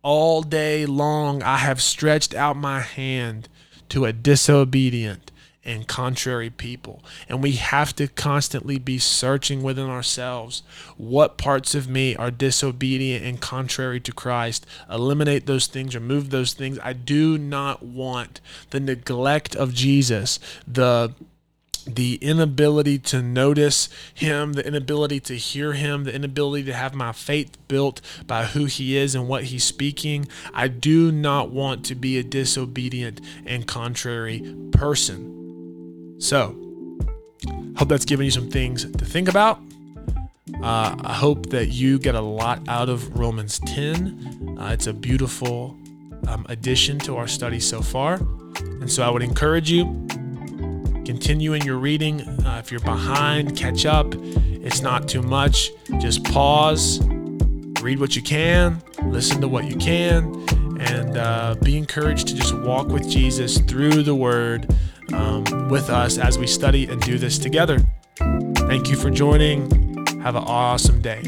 All 0.00 0.40
day 0.40 0.86
long 0.86 1.42
I 1.42 1.58
have 1.58 1.82
stretched 1.82 2.34
out 2.34 2.56
my 2.56 2.80
hand 2.80 3.50
to 3.90 4.04
a 4.04 4.12
disobedient 4.12 5.30
and 5.66 5.88
contrary 5.88 6.48
people. 6.48 7.02
And 7.28 7.42
we 7.42 7.52
have 7.52 7.94
to 7.96 8.06
constantly 8.06 8.78
be 8.78 8.98
searching 8.98 9.62
within 9.62 9.90
ourselves 9.90 10.62
what 10.96 11.36
parts 11.36 11.74
of 11.74 11.88
me 11.88 12.14
are 12.14 12.30
disobedient 12.30 13.24
and 13.24 13.40
contrary 13.40 13.98
to 14.00 14.12
Christ. 14.12 14.64
Eliminate 14.88 15.46
those 15.46 15.66
things, 15.66 15.94
remove 15.94 16.30
those 16.30 16.52
things. 16.52 16.78
I 16.82 16.92
do 16.92 17.36
not 17.36 17.82
want 17.82 18.40
the 18.70 18.80
neglect 18.80 19.56
of 19.56 19.74
Jesus, 19.74 20.38
the 20.66 21.12
the 21.86 22.16
inability 22.16 22.98
to 22.98 23.22
notice 23.22 23.88
him, 24.12 24.54
the 24.54 24.66
inability 24.66 25.20
to 25.20 25.36
hear 25.36 25.72
him, 25.72 26.04
the 26.04 26.14
inability 26.14 26.64
to 26.64 26.74
have 26.74 26.94
my 26.94 27.12
faith 27.12 27.56
built 27.68 28.00
by 28.26 28.44
who 28.44 28.64
he 28.64 28.96
is 28.96 29.14
and 29.14 29.28
what 29.28 29.44
he's 29.44 29.64
speaking. 29.64 30.26
I 30.52 30.68
do 30.68 31.12
not 31.12 31.50
want 31.50 31.84
to 31.86 31.94
be 31.94 32.18
a 32.18 32.22
disobedient 32.22 33.20
and 33.46 33.66
contrary 33.66 34.54
person. 34.72 36.16
So, 36.18 36.56
hope 37.76 37.88
that's 37.88 38.04
given 38.04 38.24
you 38.24 38.30
some 38.30 38.50
things 38.50 38.84
to 38.90 39.04
think 39.04 39.28
about. 39.28 39.60
Uh, 40.62 40.96
I 41.04 41.12
hope 41.12 41.50
that 41.50 41.66
you 41.66 41.98
get 41.98 42.14
a 42.14 42.20
lot 42.20 42.66
out 42.68 42.88
of 42.88 43.18
Romans 43.18 43.58
10. 43.60 44.56
Uh, 44.58 44.70
it's 44.72 44.86
a 44.86 44.92
beautiful 44.92 45.76
um, 46.26 46.46
addition 46.48 46.98
to 47.00 47.16
our 47.16 47.28
study 47.28 47.60
so 47.60 47.82
far. 47.82 48.14
And 48.80 48.90
so 48.90 49.02
I 49.02 49.10
would 49.10 49.22
encourage 49.22 49.70
you 49.70 50.06
continuing 51.06 51.62
your 51.62 51.76
reading. 51.76 52.20
Uh, 52.44 52.60
if 52.62 52.72
you're 52.72 52.80
behind, 52.80 53.56
catch 53.56 53.86
up. 53.86 54.12
It's 54.12 54.80
not 54.80 55.08
too 55.08 55.22
much. 55.22 55.70
Just 56.00 56.24
pause, 56.24 57.00
read 57.80 58.00
what 58.00 58.16
you 58.16 58.22
can, 58.22 58.82
listen 59.04 59.40
to 59.40 59.48
what 59.48 59.66
you 59.66 59.76
can, 59.76 60.44
and 60.80 61.16
uh, 61.16 61.54
be 61.62 61.76
encouraged 61.78 62.26
to 62.28 62.34
just 62.34 62.52
walk 62.58 62.88
with 62.88 63.08
Jesus 63.08 63.58
through 63.58 64.02
the 64.02 64.16
Word 64.16 64.74
um, 65.12 65.44
with 65.68 65.90
us 65.90 66.18
as 66.18 66.38
we 66.38 66.48
study 66.48 66.86
and 66.88 67.00
do 67.00 67.18
this 67.18 67.38
together. 67.38 67.78
Thank 68.16 68.90
you 68.90 68.96
for 68.96 69.08
joining. 69.08 69.70
Have 70.22 70.34
an 70.34 70.42
awesome 70.42 71.00
day. 71.00 71.22